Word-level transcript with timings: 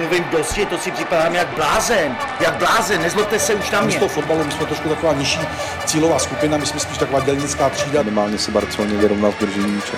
mluvím 0.00 0.24
dosti, 0.32 0.66
to 0.66 0.78
si 0.78 0.90
připadám 0.90 1.34
jak 1.34 1.48
blázen. 1.48 2.16
Jak 2.40 2.54
blázen, 2.54 3.02
nezlobte 3.02 3.38
se 3.38 3.54
už 3.54 3.70
na 3.70 3.80
My 3.80 3.86
z 3.86 3.94
mě. 3.94 3.98
toho 3.98 4.08
fotbalu, 4.08 4.44
my 4.44 4.52
jsme 4.52 4.66
trošku 4.66 4.88
taková 4.88 5.12
nižší 5.12 5.40
cílová 5.84 6.18
skupina, 6.18 6.56
my 6.56 6.66
jsme 6.66 6.80
spíš 6.80 6.98
taková 6.98 7.20
dělnická 7.20 7.68
třída. 7.68 8.02
Minimálně 8.02 8.38
se 8.38 8.50
Barceloně 8.50 8.96
vyrovnal 8.96 9.32
v 9.32 9.40
držení 9.40 9.72
míče. 9.72 9.92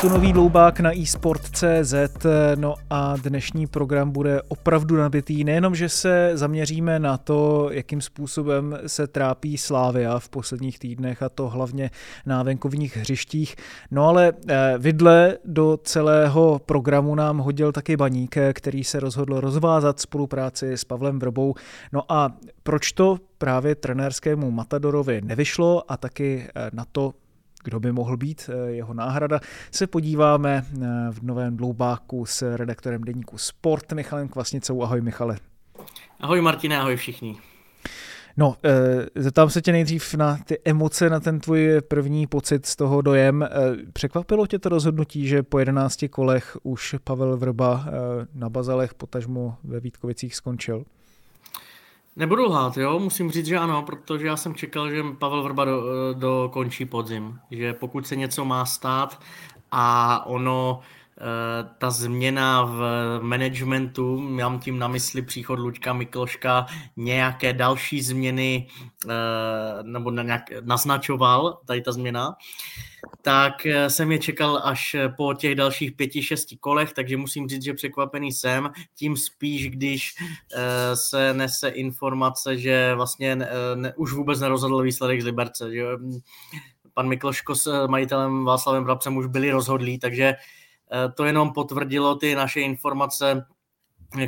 To 0.00 0.08
nový 0.08 0.32
dloubák 0.32 0.80
na 0.80 0.90
eSport.cz, 1.02 1.94
no 2.54 2.74
a 2.90 3.16
dnešní 3.16 3.66
program 3.66 4.10
bude 4.10 4.42
opravdu 4.42 4.96
nabitý. 4.96 5.44
Nejenom, 5.44 5.74
že 5.74 5.88
se 5.88 6.30
zaměříme 6.34 6.98
na 6.98 7.18
to, 7.18 7.68
jakým 7.72 8.00
způsobem 8.00 8.78
se 8.86 9.06
trápí 9.06 9.58
Slávia 9.58 10.18
v 10.18 10.28
posledních 10.28 10.78
týdnech 10.78 11.22
a 11.22 11.28
to 11.28 11.48
hlavně 11.48 11.90
na 12.26 12.42
venkovních 12.42 12.96
hřištích, 12.96 13.56
no 13.90 14.08
ale 14.08 14.32
eh, 14.48 14.74
vidle 14.78 15.38
do 15.44 15.78
celého 15.82 16.60
programu 16.66 17.14
nám 17.14 17.38
hodil 17.38 17.72
taky 17.72 17.96
Baník, 17.96 18.36
eh, 18.36 18.52
který 18.52 18.84
se 18.84 19.00
rozhodl 19.00 19.40
rozvázat 19.40 20.00
spolupráci 20.00 20.72
s 20.72 20.84
Pavlem 20.84 21.18
Vrbou. 21.18 21.54
No 21.92 22.12
a 22.12 22.36
proč 22.62 22.92
to 22.92 23.18
právě 23.38 23.74
trenérskému 23.74 24.50
Matadorovi 24.50 25.20
nevyšlo 25.24 25.92
a 25.92 25.96
taky 25.96 26.46
eh, 26.48 26.70
na 26.72 26.84
to, 26.92 27.14
kdo 27.64 27.80
by 27.80 27.92
mohl 27.92 28.16
být 28.16 28.50
eh, 28.52 28.70
jeho 28.70 28.94
náhrada, 28.94 29.40
se 29.70 29.86
podíváme 29.86 30.64
eh, 30.66 30.86
v 31.10 31.22
novém 31.22 31.56
dloubáku 31.56 32.26
s 32.26 32.56
redaktorem 32.56 33.04
deníku 33.04 33.38
Sport 33.38 33.92
Michalem 33.92 34.28
Kvasnicou. 34.28 34.82
Ahoj 34.82 35.00
Michale. 35.00 35.36
Ahoj 36.20 36.40
Martine, 36.40 36.78
ahoj 36.78 36.96
všichni. 36.96 37.36
No, 38.36 38.56
eh, 38.64 39.06
zeptám 39.14 39.50
se 39.50 39.62
tě 39.62 39.72
nejdřív 39.72 40.14
na 40.14 40.38
ty 40.44 40.58
emoce, 40.64 41.10
na 41.10 41.20
ten 41.20 41.40
tvůj 41.40 41.80
první 41.88 42.26
pocit 42.26 42.66
z 42.66 42.76
toho 42.76 43.02
dojem. 43.02 43.48
Překvapilo 43.92 44.46
tě 44.46 44.58
to 44.58 44.68
rozhodnutí, 44.68 45.26
že 45.26 45.42
po 45.42 45.58
11 45.58 46.08
kolech 46.08 46.56
už 46.62 46.96
Pavel 47.04 47.36
Vrba 47.36 47.84
na 48.34 48.48
Bazalech, 48.48 48.94
potažmo 48.94 49.56
ve 49.64 49.80
Vítkovicích 49.80 50.34
skončil? 50.34 50.84
Nebudu 52.18 52.44
lhát, 52.44 52.76
jo, 52.76 52.98
musím 52.98 53.30
říct, 53.30 53.46
že 53.46 53.58
ano, 53.58 53.82
protože 53.82 54.26
já 54.26 54.36
jsem 54.36 54.54
čekal, 54.54 54.90
že 54.90 55.02
Pavel 55.18 55.42
Vrba 55.42 55.64
do, 55.64 55.82
dokončí 56.14 56.84
podzim, 56.84 57.38
že 57.50 57.72
pokud 57.72 58.06
se 58.06 58.16
něco 58.16 58.44
má 58.44 58.64
stát 58.64 59.20
a 59.70 60.26
ono, 60.26 60.80
ta 61.78 61.90
změna 61.90 62.64
v 62.64 62.80
managementu, 63.22 64.20
mám 64.20 64.60
tím 64.60 64.78
na 64.78 64.88
mysli 64.88 65.22
příchod 65.22 65.58
Luďka 65.58 65.92
Mikloška, 65.92 66.66
nějaké 66.96 67.52
další 67.52 68.02
změny, 68.02 68.68
eh, 69.08 69.82
nebo 69.82 70.10
nějak 70.10 70.42
naznačoval 70.60 71.60
tady 71.66 71.80
ta 71.80 71.92
změna, 71.92 72.34
tak 73.22 73.66
eh, 73.66 73.90
jsem 73.90 74.12
je 74.12 74.18
čekal 74.18 74.60
až 74.64 74.96
po 75.16 75.34
těch 75.34 75.54
dalších 75.54 75.92
pěti, 75.92 76.22
šesti 76.22 76.56
kolech, 76.56 76.92
takže 76.92 77.16
musím 77.16 77.48
říct, 77.48 77.64
že 77.64 77.74
překvapený 77.74 78.32
jsem, 78.32 78.70
tím 78.94 79.16
spíš, 79.16 79.70
když 79.70 80.14
eh, 80.54 80.96
se 80.96 81.34
nese 81.34 81.68
informace, 81.68 82.58
že 82.58 82.94
vlastně 82.94 83.36
ne, 83.74 83.94
už 83.96 84.12
vůbec 84.12 84.40
nerozhodl 84.40 84.82
výsledek 84.82 85.22
z 85.22 85.24
Liberce, 85.24 85.74
že 85.74 85.84
mm, 85.96 86.18
pan 86.94 87.08
Mikloško 87.08 87.54
s 87.54 87.86
majitelem 87.86 88.44
Václavem 88.44 88.84
Brabcem 88.84 89.16
už 89.16 89.26
byli 89.26 89.50
rozhodlí, 89.50 89.98
takže 89.98 90.24
eh, 90.24 90.36
to 91.14 91.24
jenom 91.24 91.52
potvrdilo 91.52 92.14
ty 92.14 92.34
naše 92.34 92.60
informace, 92.60 93.46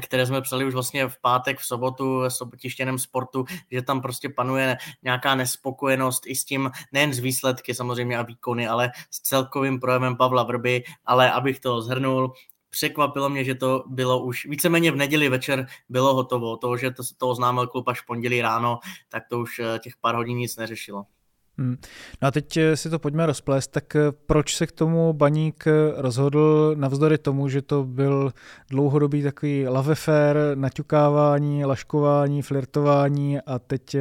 které 0.02 0.26
jsme 0.26 0.40
psali 0.40 0.64
už 0.64 0.74
vlastně 0.74 1.08
v 1.08 1.18
pátek, 1.20 1.58
v 1.58 1.66
sobotu, 1.66 2.20
v 2.20 2.30
sobotištěném 2.30 2.98
sportu, 2.98 3.44
že 3.70 3.82
tam 3.82 4.00
prostě 4.00 4.28
panuje 4.28 4.76
nějaká 5.02 5.34
nespokojenost 5.34 6.22
i 6.26 6.34
s 6.34 6.44
tím, 6.44 6.70
nejen 6.92 7.12
z 7.12 7.18
výsledky 7.18 7.74
samozřejmě 7.74 8.18
a 8.18 8.22
výkony, 8.22 8.68
ale 8.68 8.90
s 9.10 9.20
celkovým 9.20 9.80
projevem 9.80 10.16
Pavla 10.16 10.42
Vrby, 10.42 10.84
ale 11.04 11.32
abych 11.32 11.60
to 11.60 11.82
zhrnul, 11.82 12.32
překvapilo 12.70 13.28
mě, 13.28 13.44
že 13.44 13.54
to 13.54 13.84
bylo 13.86 14.24
už 14.24 14.46
víceméně 14.46 14.92
v 14.92 14.96
neděli 14.96 15.28
večer 15.28 15.66
bylo 15.88 16.14
hotovo. 16.14 16.56
To, 16.56 16.76
že 16.76 16.90
to, 16.90 17.02
to 17.18 17.28
oznámil 17.28 17.66
klub 17.66 17.88
až 17.88 18.00
v 18.00 18.06
pondělí 18.06 18.42
ráno, 18.42 18.78
tak 19.08 19.22
to 19.28 19.40
už 19.40 19.58
eh, 19.58 19.78
těch 19.78 19.96
pár 19.96 20.14
hodin 20.14 20.36
nic 20.36 20.56
neřešilo. 20.56 21.04
Hmm. 21.60 21.76
No 22.22 22.28
a 22.28 22.30
teď 22.30 22.56
eh, 22.56 22.76
si 22.76 22.90
to 22.90 22.98
pojďme 22.98 23.26
rozplést, 23.26 23.68
tak 23.68 23.96
eh, 23.96 24.00
proč 24.26 24.56
se 24.56 24.66
k 24.66 24.72
tomu 24.72 25.12
Baník 25.12 25.64
rozhodl 25.96 26.74
navzdory 26.76 27.18
tomu, 27.18 27.48
že 27.48 27.62
to 27.62 27.84
byl 27.84 28.32
dlouhodobý 28.70 29.22
takový 29.22 29.68
love 29.68 29.92
affair, 29.92 30.36
naťukávání, 30.54 31.64
laškování, 31.64 32.42
flirtování 32.42 33.40
a 33.40 33.58
teď 33.58 33.96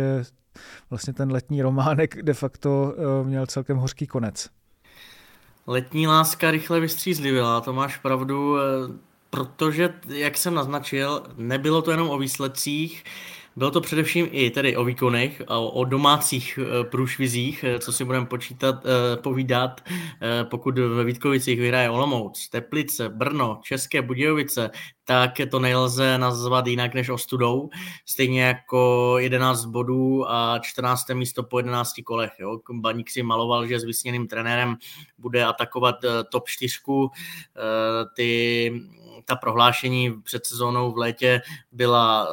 vlastně 0.89 1.13
ten 1.13 1.31
letní 1.31 1.61
románek 1.61 2.23
de 2.23 2.33
facto 2.33 2.95
měl 3.23 3.45
celkem 3.45 3.77
hořký 3.77 4.07
konec. 4.07 4.49
Letní 5.67 6.07
láska 6.07 6.51
rychle 6.51 6.79
vystřízlivěla, 6.79 7.61
to 7.61 7.73
máš 7.73 7.97
pravdu, 7.97 8.57
protože, 9.29 9.93
jak 10.07 10.37
jsem 10.37 10.53
naznačil, 10.53 11.23
nebylo 11.37 11.81
to 11.81 11.91
jenom 11.91 12.09
o 12.09 12.17
výsledcích, 12.17 13.03
bylo 13.55 13.71
to 13.71 13.81
především 13.81 14.27
i 14.31 14.49
tedy 14.49 14.77
o 14.77 14.83
výkonech, 14.83 15.41
o, 15.47 15.69
o 15.69 15.85
domácích 15.85 16.59
průšvizích, 16.91 17.65
co 17.79 17.91
si 17.93 18.05
budeme 18.05 18.25
počítat, 18.25 18.83
povídat, 19.23 19.81
pokud 20.43 20.79
ve 20.79 21.03
Vítkovicích 21.03 21.59
vyhraje 21.59 21.89
Olomouc, 21.89 22.49
Teplice, 22.49 23.09
Brno, 23.09 23.59
České 23.63 24.01
Budějovice, 24.01 24.69
tak 25.09 25.31
to 25.51 25.59
nelze 25.59 26.17
nazvat 26.17 26.67
jinak 26.67 26.93
než 26.93 27.09
ostudou. 27.09 27.69
Stejně 28.05 28.43
jako 28.43 29.15
11 29.17 29.65
bodů 29.65 30.31
a 30.31 30.59
14. 30.59 31.09
místo 31.13 31.43
po 31.43 31.59
11 31.59 31.93
kolech. 32.05 32.31
Jo. 32.39 32.59
Baník 32.73 33.09
si 33.09 33.23
maloval, 33.23 33.67
že 33.67 33.79
s 33.79 33.83
vysněným 33.83 34.27
trenérem 34.27 34.75
bude 35.17 35.45
atakovat 35.45 35.95
top 36.31 36.47
4. 36.47 36.79
Ty 38.15 38.71
ta 39.25 39.35
prohlášení 39.35 40.21
před 40.21 40.45
sezónou 40.45 40.91
v 40.91 40.97
létě 40.97 41.41
byla 41.71 42.27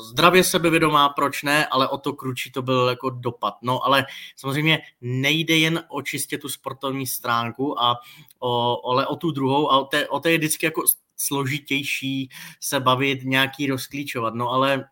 zdravě 0.00 0.44
sebevědomá, 0.44 1.08
proč 1.08 1.42
ne, 1.42 1.66
ale 1.66 1.88
o 1.88 1.98
to 1.98 2.12
kručí 2.12 2.50
to 2.50 2.62
byl 2.62 2.88
jako 2.88 3.10
dopad. 3.10 3.54
No 3.62 3.84
ale 3.84 4.06
samozřejmě 4.36 4.78
nejde 5.00 5.56
jen 5.56 5.84
o 5.88 6.02
čistě 6.02 6.38
tu 6.38 6.48
sportovní 6.48 7.06
stránku, 7.06 7.82
a 7.82 7.96
o, 8.40 8.80
ale 8.90 9.06
o 9.06 9.16
tu 9.16 9.30
druhou 9.30 9.72
a 9.72 9.78
o 9.78 9.84
té, 9.84 10.08
o 10.08 10.20
té 10.20 10.32
je 10.32 10.38
vždycky 10.38 10.66
jako 10.66 10.82
složitější 11.16 12.30
se 12.60 12.80
bavit, 12.80 13.24
nějaký 13.24 13.66
rozklíčovat. 13.66 14.34
No 14.34 14.50
ale 14.50 14.84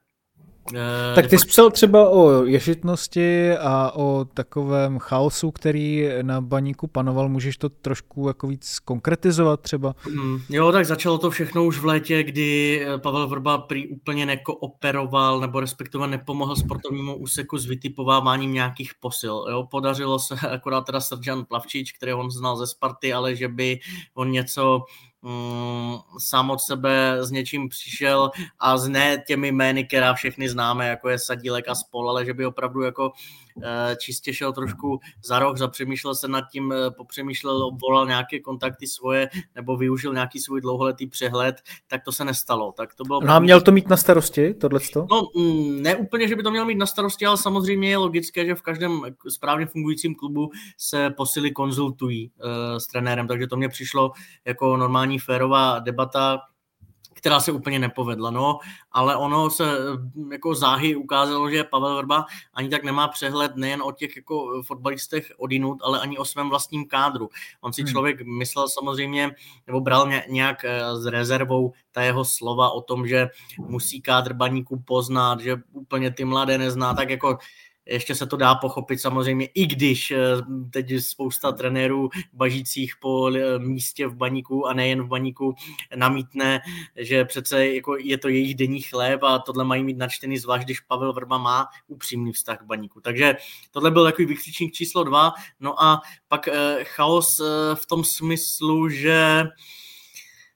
tak 1.14 1.26
ty 1.26 1.38
jsi 1.38 1.46
psal 1.46 1.70
třeba 1.70 2.08
o 2.08 2.44
ješitnosti 2.44 3.56
a 3.56 3.90
o 3.94 4.24
takovém 4.34 4.98
chaosu, 4.98 5.50
který 5.50 6.08
na 6.22 6.40
baníku 6.40 6.86
panoval. 6.86 7.28
Můžeš 7.28 7.56
to 7.56 7.68
trošku 7.68 8.28
jako 8.28 8.46
víc 8.46 8.78
konkretizovat 8.78 9.60
třeba? 9.60 9.94
Mm, 10.10 10.38
jo, 10.50 10.72
tak 10.72 10.86
začalo 10.86 11.18
to 11.18 11.30
všechno 11.30 11.64
už 11.64 11.78
v 11.78 11.84
létě, 11.84 12.22
kdy 12.22 12.80
Pavel 12.96 13.28
Vrba 13.28 13.58
prý 13.58 13.88
úplně 13.88 14.26
nekooperoval 14.26 15.40
nebo 15.40 15.60
respektive 15.60 16.06
nepomohl 16.06 16.56
sportovnímu 16.56 17.16
úseku 17.16 17.58
s 17.58 17.66
vytipováváním 17.66 18.52
nějakých 18.52 18.92
posil. 19.00 19.46
Jo, 19.50 19.66
podařilo 19.70 20.18
se 20.18 20.34
akorát 20.50 20.80
teda 20.80 21.00
Srdžan 21.00 21.44
Plavčič, 21.44 21.92
který 21.92 22.12
on 22.12 22.30
znal 22.30 22.56
ze 22.56 22.66
Sparty, 22.66 23.12
ale 23.12 23.36
že 23.36 23.48
by 23.48 23.78
on 24.14 24.30
něco 24.30 24.84
sám 26.18 26.50
od 26.50 26.58
sebe 26.60 27.16
s 27.20 27.30
něčím 27.30 27.68
přišel 27.68 28.30
a 28.58 28.78
s 28.78 28.88
ne 28.88 29.24
těmi 29.26 29.48
jmény, 29.48 29.84
která 29.84 30.14
všechny 30.14 30.48
známe, 30.48 30.88
jako 30.88 31.08
je 31.08 31.18
Sadílek 31.18 31.68
a 31.68 31.74
spol, 31.74 32.10
ale 32.10 32.24
že 32.24 32.34
by 32.34 32.46
opravdu 32.46 32.82
jako 32.82 33.12
čistě 33.98 34.34
šel 34.34 34.52
trošku 34.52 35.00
za 35.24 35.38
roh, 35.38 35.56
zapřemýšlel 35.56 36.14
se 36.14 36.28
nad 36.28 36.44
tím, 36.52 36.72
e, 36.72 36.90
popřemýšlel, 36.90 37.70
volal 37.70 38.06
nějaké 38.06 38.40
kontakty 38.40 38.86
svoje 38.86 39.30
nebo 39.54 39.76
využil 39.76 40.14
nějaký 40.14 40.40
svůj 40.40 40.60
dlouholetý 40.60 41.06
přehled, 41.06 41.56
tak 41.86 42.04
to 42.04 42.12
se 42.12 42.24
nestalo. 42.24 42.72
Tak 42.72 42.94
to 42.94 43.04
bylo 43.04 43.20
no 43.20 43.32
a 43.32 43.38
měl 43.38 43.60
to 43.60 43.72
mít 43.72 43.88
na 43.88 43.96
starosti, 43.96 44.54
tohleto? 44.54 45.06
No, 45.10 45.22
mm, 45.36 45.82
ne 45.82 45.96
úplně, 45.96 46.28
že 46.28 46.36
by 46.36 46.42
to 46.42 46.50
měl 46.50 46.64
mít 46.64 46.78
na 46.78 46.86
starosti, 46.86 47.26
ale 47.26 47.36
samozřejmě 47.36 47.90
je 47.90 47.96
logické, 47.96 48.46
že 48.46 48.54
v 48.54 48.62
každém 48.62 49.02
správně 49.28 49.66
fungujícím 49.66 50.14
klubu 50.14 50.50
se 50.78 51.10
posily 51.10 51.50
konzultují 51.50 52.30
e, 52.40 52.80
s 52.80 52.86
trenérem, 52.86 53.28
takže 53.28 53.46
to 53.46 53.56
mě 53.56 53.68
přišlo 53.68 54.12
jako 54.44 54.76
normální 54.76 55.18
férová 55.18 55.78
debata, 55.78 56.40
která 57.24 57.40
se 57.40 57.52
úplně 57.52 57.78
nepovedla, 57.78 58.30
no, 58.30 58.58
ale 58.92 59.16
ono 59.16 59.50
se 59.50 59.64
jako 60.32 60.54
záhy 60.54 60.96
ukázalo, 60.96 61.50
že 61.50 61.64
Pavel 61.64 61.96
Vrba 61.96 62.24
ani 62.54 62.68
tak 62.68 62.84
nemá 62.84 63.08
přehled 63.08 63.56
nejen 63.56 63.82
o 63.82 63.92
těch 63.92 64.16
jako 64.16 64.62
fotbalistech 64.66 65.32
odinut, 65.36 65.78
ale 65.82 66.00
ani 66.00 66.18
o 66.18 66.24
svém 66.24 66.48
vlastním 66.48 66.84
kádru. 66.84 67.28
On 67.60 67.72
si 67.72 67.82
hmm. 67.82 67.90
člověk 67.90 68.26
myslel 68.26 68.68
samozřejmě, 68.68 69.30
nebo 69.66 69.80
bral 69.80 70.08
nějak 70.28 70.64
s 70.94 71.06
rezervou 71.06 71.72
ta 71.92 72.02
jeho 72.02 72.24
slova 72.24 72.70
o 72.70 72.80
tom, 72.80 73.06
že 73.06 73.28
musí 73.58 74.00
kádr 74.00 74.32
baníků 74.32 74.82
poznat, 74.86 75.40
že 75.40 75.56
úplně 75.72 76.10
ty 76.10 76.24
mladé 76.24 76.58
nezná, 76.58 76.94
tak 76.94 77.10
jako 77.10 77.38
ještě 77.86 78.14
se 78.14 78.26
to 78.26 78.36
dá 78.36 78.54
pochopit 78.54 78.98
samozřejmě, 78.98 79.46
i 79.46 79.66
když 79.66 80.10
eh, 80.10 80.18
teď 80.70 80.86
spousta 80.98 81.52
trenérů 81.52 82.08
bažících 82.32 82.94
po 83.00 83.30
eh, 83.30 83.58
místě 83.58 84.06
v 84.06 84.16
baníku 84.16 84.66
a 84.66 84.72
nejen 84.72 85.02
v 85.02 85.08
baníku 85.08 85.54
namítne, 85.96 86.60
že 86.96 87.24
přece 87.24 87.66
jako 87.68 87.96
je 87.96 88.18
to 88.18 88.28
jejich 88.28 88.54
denní 88.54 88.80
chléb 88.80 89.22
a 89.22 89.38
tohle 89.38 89.64
mají 89.64 89.84
mít 89.84 89.98
načtený, 89.98 90.38
zvlášť 90.38 90.64
když 90.64 90.80
Pavel 90.80 91.12
Vrba 91.12 91.38
má 91.38 91.66
upřímný 91.86 92.32
vztah 92.32 92.58
k 92.58 92.62
baníku. 92.62 93.00
Takže 93.00 93.36
tohle 93.70 93.90
byl 93.90 94.04
takový 94.04 94.26
vykřičník 94.26 94.72
číslo 94.72 95.04
dva. 95.04 95.32
No 95.60 95.82
a 95.82 96.00
pak 96.28 96.48
eh, 96.48 96.84
chaos 96.84 97.40
v 97.74 97.86
tom 97.86 98.04
smyslu, 98.04 98.88
že 98.88 99.44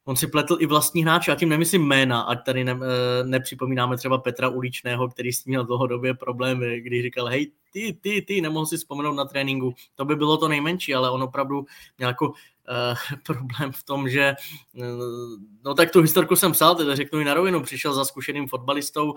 on 0.08 0.16
si 0.16 0.26
pletl 0.26 0.56
i 0.60 0.66
vlastní 0.66 1.02
hráče, 1.02 1.32
a 1.32 1.34
tím 1.34 1.49
nemyslím 1.49 1.87
jména, 1.87 2.20
ať 2.20 2.44
tady 2.44 2.64
ne, 2.64 2.72
eh, 2.72 3.25
nepřipomínáme 3.25 3.96
třeba 3.96 4.19
Petra 4.19 4.49
Uličného, 4.49 5.08
který 5.08 5.32
s 5.32 5.43
tím 5.43 5.50
měl 5.50 5.64
dlouhodobě 5.64 6.14
problémy, 6.14 6.81
když 6.81 7.02
říkal, 7.02 7.26
hej, 7.26 7.52
ty, 7.72 7.99
ty, 8.00 8.22
ty, 8.22 8.40
nemohl 8.40 8.66
si 8.66 8.76
vzpomenout 8.76 9.12
na 9.12 9.25
tréninku. 9.25 9.75
To 9.94 10.05
by 10.05 10.16
bylo 10.16 10.37
to 10.37 10.49
nejmenší, 10.49 10.94
ale 10.94 11.10
on 11.10 11.22
opravdu 11.22 11.66
měl 11.99 12.10
jako 12.10 12.28
uh, 12.28 12.34
problém 13.26 13.72
v 13.72 13.82
tom, 13.82 14.08
že 14.08 14.34
uh, 14.75 14.84
no 15.64 15.75
tak 15.75 15.90
tu 15.90 16.00
historku 16.00 16.37
jsem 16.37 16.52
psal, 16.52 16.75
teda 16.75 16.94
řeknu 16.94 17.20
i 17.20 17.25
na 17.25 17.34
rovinu, 17.34 17.62
přišel 17.62 17.94
za 17.94 18.05
zkušeným 18.05 18.49
fotbalistou, 18.49 19.14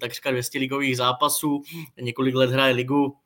takřka 0.00 0.30
200 0.30 0.58
ligových 0.58 0.96
zápasů, 0.96 1.62
několik 2.00 2.34
let 2.34 2.50
hraje 2.50 2.74
ligu, 2.74 3.16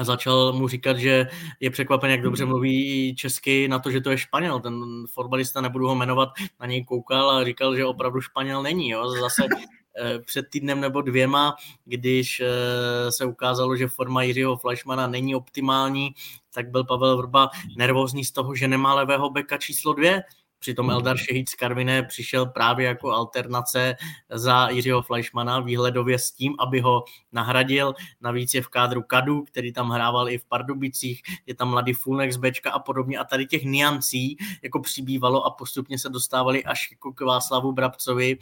začal 0.00 0.52
mu 0.52 0.68
říkat, 0.68 0.96
že 0.96 1.26
je 1.60 1.70
překvapen, 1.70 2.10
jak 2.10 2.22
dobře 2.22 2.44
mluví 2.44 3.14
česky 3.16 3.68
na 3.68 3.78
to, 3.78 3.90
že 3.90 4.00
to 4.00 4.10
je 4.10 4.18
Španěl. 4.18 4.60
Ten 4.60 4.84
fotbalista, 5.12 5.60
nebudu 5.60 5.88
ho 5.88 5.94
jmenovat, 5.94 6.28
na 6.60 6.66
něj 6.66 6.84
koukal 6.84 7.30
a 7.30 7.44
říkal, 7.44 7.76
že 7.76 7.84
opravdu 7.84 8.20
Španěl 8.20 8.62
není. 8.62 8.90
Jo. 8.90 9.10
Zase 9.10 9.42
eh, 9.96 10.18
před 10.18 10.46
týdnem 10.50 10.80
nebo 10.80 11.02
dvěma, 11.02 11.56
když 11.84 12.40
eh, 12.40 13.12
se 13.12 13.24
ukázalo, 13.24 13.76
že 13.76 13.88
forma 13.88 14.22
Jiřího 14.22 14.56
Fleischmana 14.56 15.06
není 15.06 15.34
optimální, 15.34 16.14
tak 16.54 16.70
byl 16.70 16.84
Pavel 16.84 17.16
Vrba 17.16 17.50
nervózní 17.76 18.24
z 18.24 18.32
toho, 18.32 18.54
že 18.54 18.68
nemá 18.68 18.94
levého 18.94 19.30
beka 19.30 19.58
číslo 19.58 19.92
dvě, 19.92 20.22
Přitom 20.62 20.86
mhm. 20.86 20.94
Eldar 20.94 21.16
Šehid 21.16 21.48
z 21.48 21.54
Karviné 21.54 22.02
přišel 22.02 22.46
právě 22.46 22.86
jako 22.86 23.10
alternace 23.10 23.96
za 24.30 24.68
Jiřího 24.68 25.02
Fleischmana 25.02 25.60
výhledově 25.60 26.18
s 26.18 26.32
tím, 26.32 26.54
aby 26.58 26.80
ho 26.80 27.04
nahradil. 27.32 27.94
Navíc 28.20 28.54
je 28.54 28.62
v 28.62 28.68
kádru 28.68 29.02
Kadu, 29.02 29.42
který 29.42 29.72
tam 29.72 29.90
hrával 29.90 30.28
i 30.28 30.38
v 30.38 30.44
Pardubicích, 30.44 31.22
je 31.46 31.54
tam 31.54 31.68
mladý 31.68 31.92
Fulnex, 31.92 32.36
Bčka 32.36 32.70
a 32.70 32.78
podobně. 32.78 33.18
A 33.18 33.24
tady 33.24 33.46
těch 33.46 33.64
niancí 33.64 34.36
jako 34.62 34.80
přibývalo 34.80 35.44
a 35.46 35.50
postupně 35.50 35.98
se 35.98 36.08
dostávali 36.08 36.64
až 36.64 36.90
jako 36.90 37.12
k 37.12 37.20
Václavu 37.20 37.72
Brabcovi, 37.72 38.38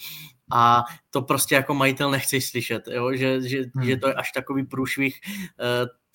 a 0.53 0.85
to 1.11 1.23
prostě 1.23 1.55
jako 1.55 1.75
majitel 1.75 2.11
nechceš 2.11 2.49
slyšet, 2.49 2.89
jo? 2.91 3.13
Že, 3.13 3.49
že, 3.49 3.59
hmm. 3.75 3.85
že 3.85 3.97
to 3.97 4.09
je 4.09 4.15
až 4.15 4.33
takový 4.33 4.67
průšvih. 4.67 5.21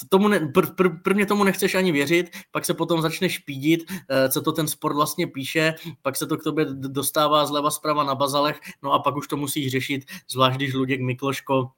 Tomu 0.09 0.27
ne, 0.27 0.39
pr, 0.39 0.65
pr, 0.65 0.89
prvně 1.03 1.25
tomu 1.25 1.44
nechceš 1.44 1.75
ani 1.75 1.92
věřit, 1.92 2.30
pak 2.51 2.65
se 2.65 2.74
potom 2.74 3.01
začneš 3.01 3.39
pídit, 3.39 3.92
eh, 4.09 4.30
co 4.30 4.42
to 4.42 4.51
ten 4.51 4.68
sport 4.68 4.95
vlastně 4.95 5.27
píše, 5.27 5.74
pak 6.01 6.15
se 6.15 6.27
to 6.27 6.38
k 6.38 6.44
tobě 6.44 6.65
dostává 6.69 7.45
zleva 7.45 7.71
zprava 7.71 8.03
na 8.03 8.15
bazalech, 8.15 8.59
no 8.83 8.92
a 8.92 9.00
pak 9.00 9.15
už 9.15 9.27
to 9.27 9.38
musíš 9.38 9.71
řešit, 9.71 10.06
zvlášť 10.30 10.56
když 10.56 10.74
Luděk 10.74 11.01
Mikloško 11.01 11.71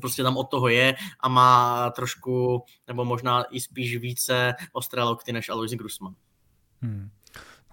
prostě 0.00 0.22
tam 0.22 0.36
od 0.36 0.50
toho 0.50 0.68
je 0.68 0.94
a 1.20 1.28
má 1.28 1.90
trošku, 1.90 2.64
nebo 2.88 3.04
možná 3.04 3.44
i 3.44 3.60
spíš 3.60 3.96
více 3.96 4.54
ostré 4.72 5.02
lokty 5.02 5.32
než 5.32 5.48
Alois 5.48 5.72
Grusman. 5.72 6.14
Hmm. 6.82 7.10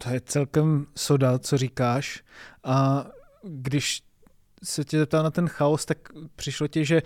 To 0.03 0.09
je 0.09 0.21
celkem 0.21 0.85
soda, 0.95 1.39
co 1.39 1.57
říkáš. 1.57 2.24
A 2.63 3.06
když 3.44 4.03
se 4.63 4.85
tě 4.85 5.00
zeptal 5.00 5.24
na 5.24 5.31
ten 5.31 5.47
chaos, 5.47 5.85
tak 5.85 5.97
přišlo 6.35 6.68
ti, 6.68 6.85
že 6.85 7.01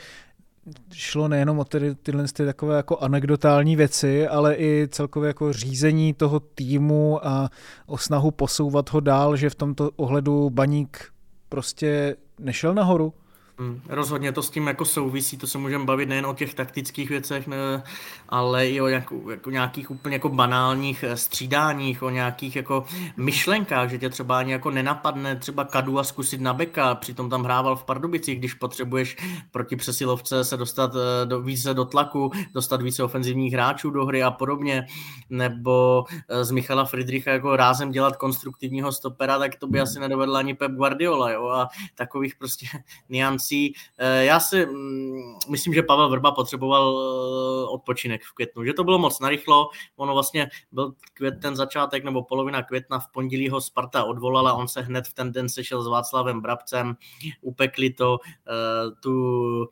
šlo 0.94 1.28
nejenom 1.28 1.60
o 1.60 1.66
tedy, 1.66 1.96
tyhle 1.96 2.24
ty 2.34 2.46
takové 2.46 2.78
jako 2.78 2.98
anekdotální 2.98 3.76
věci, 3.76 4.28
ale 4.28 4.56
i 4.56 4.88
celkově 4.92 5.28
jako 5.28 5.54
řízení 5.54 6.14
toho 6.14 6.40
týmu 6.40 7.28
a 7.28 7.50
o 7.86 7.98
snahu 7.98 8.32
posouvat 8.32 8.92
ho 8.92 9.00
dál, 9.00 9.36
že 9.36 9.50
v 9.50 9.56
tomto 9.56 9.92
ohledu 9.96 10.50
baník 10.50 11.12
prostě 11.50 12.16
nešel 12.40 12.74
nahoru? 12.74 13.14
Hmm, 13.60 13.82
rozhodně 13.90 14.32
to 14.32 14.44
s 14.44 14.50
tím 14.50 14.68
jako 14.68 14.86
souvisí, 14.86 15.38
to 15.38 15.48
se 15.48 15.58
můžeme 15.58 15.86
bavit 15.86 16.10
nejen 16.10 16.26
o 16.26 16.34
těch 16.34 16.54
taktických 16.54 17.10
věcech, 17.10 17.48
ne, 17.48 17.84
ale 18.30 18.70
i 18.70 18.82
o 18.82 18.88
jako, 18.88 19.32
jako 19.32 19.50
nějakých 19.52 19.92
úplně 19.92 20.16
jako 20.16 20.30
banálních 20.30 21.04
eh, 21.04 21.18
střídáních, 21.18 22.04
o 22.04 22.10
nějakých 22.10 22.56
jako 22.56 22.86
myšlenkách, 23.18 23.90
že 23.90 23.98
tě 23.98 24.10
třeba 24.10 24.40
ani 24.40 24.52
jako 24.52 24.72
nenapadne 24.72 25.36
třeba 25.36 25.66
kadu 25.66 26.00
a 26.00 26.04
zkusit 26.04 26.42
na 26.42 26.54
beka, 26.54 26.96
přitom 26.96 27.30
tam 27.30 27.44
hrával 27.44 27.76
v 27.76 27.84
Pardubicích, 27.84 28.40
když 28.40 28.54
potřebuješ 28.54 29.18
proti 29.52 29.76
přesilovce 29.76 30.44
se 30.44 30.58
dostat 30.58 30.92
eh, 30.96 31.26
do, 31.26 31.42
více 31.42 31.74
do 31.74 31.86
tlaku, 31.86 32.32
dostat 32.54 32.82
více 32.82 33.04
ofenzivních 33.04 33.54
hráčů 33.54 33.90
do 33.90 34.06
hry 34.06 34.24
a 34.24 34.32
podobně, 34.32 34.86
nebo 35.30 36.04
eh, 36.30 36.46
z 36.46 36.52
Michala 36.52 36.86
Friedricha 36.86 37.32
jako 37.32 37.56
rázem 37.56 37.92
dělat 37.92 38.16
konstruktivního 38.16 38.92
stopera, 38.92 39.40
tak 39.40 39.56
to 39.56 39.68
by 39.68 39.82
asi 39.82 40.00
nedovedl 40.00 40.38
ani 40.38 40.54
Pep 40.54 40.72
Guardiola, 40.72 41.32
jo, 41.32 41.48
a 41.48 41.70
takových 41.96 42.36
prostě 42.36 42.68
nianc 43.10 43.47
šancí. 43.48 43.74
Eh, 43.98 44.26
já 44.26 44.40
si 44.40 44.66
mm, 44.66 45.36
myslím, 45.50 45.74
že 45.74 45.84
Pavel 45.84 46.10
Vrba 46.10 46.32
potřeboval 46.32 47.00
eh, 47.00 47.70
odpočinek 47.70 48.24
v 48.24 48.34
květnu, 48.34 48.66
že 48.66 48.74
to 48.74 48.84
bylo 48.84 49.00
moc 49.00 49.20
narychlo, 49.20 49.70
ono 49.96 50.14
vlastně 50.14 50.50
byl 50.72 50.94
květ, 51.14 51.36
ten 51.42 51.56
začátek 51.56 52.04
nebo 52.04 52.24
polovina 52.24 52.64
května 52.64 53.00
v 53.00 53.12
pondělí 53.12 53.50
ho 53.50 53.62
Sparta 53.62 54.04
odvolala, 54.04 54.54
on 54.54 54.68
se 54.68 54.82
hned 54.82 55.08
v 55.08 55.14
ten 55.14 55.32
den 55.32 55.50
sešel 55.50 55.84
s 55.84 55.88
Václavem 55.88 56.42
Brabcem, 56.42 56.96
upekli 57.42 57.94
to, 57.94 58.20
eh, 58.48 58.92
tu 59.02 59.68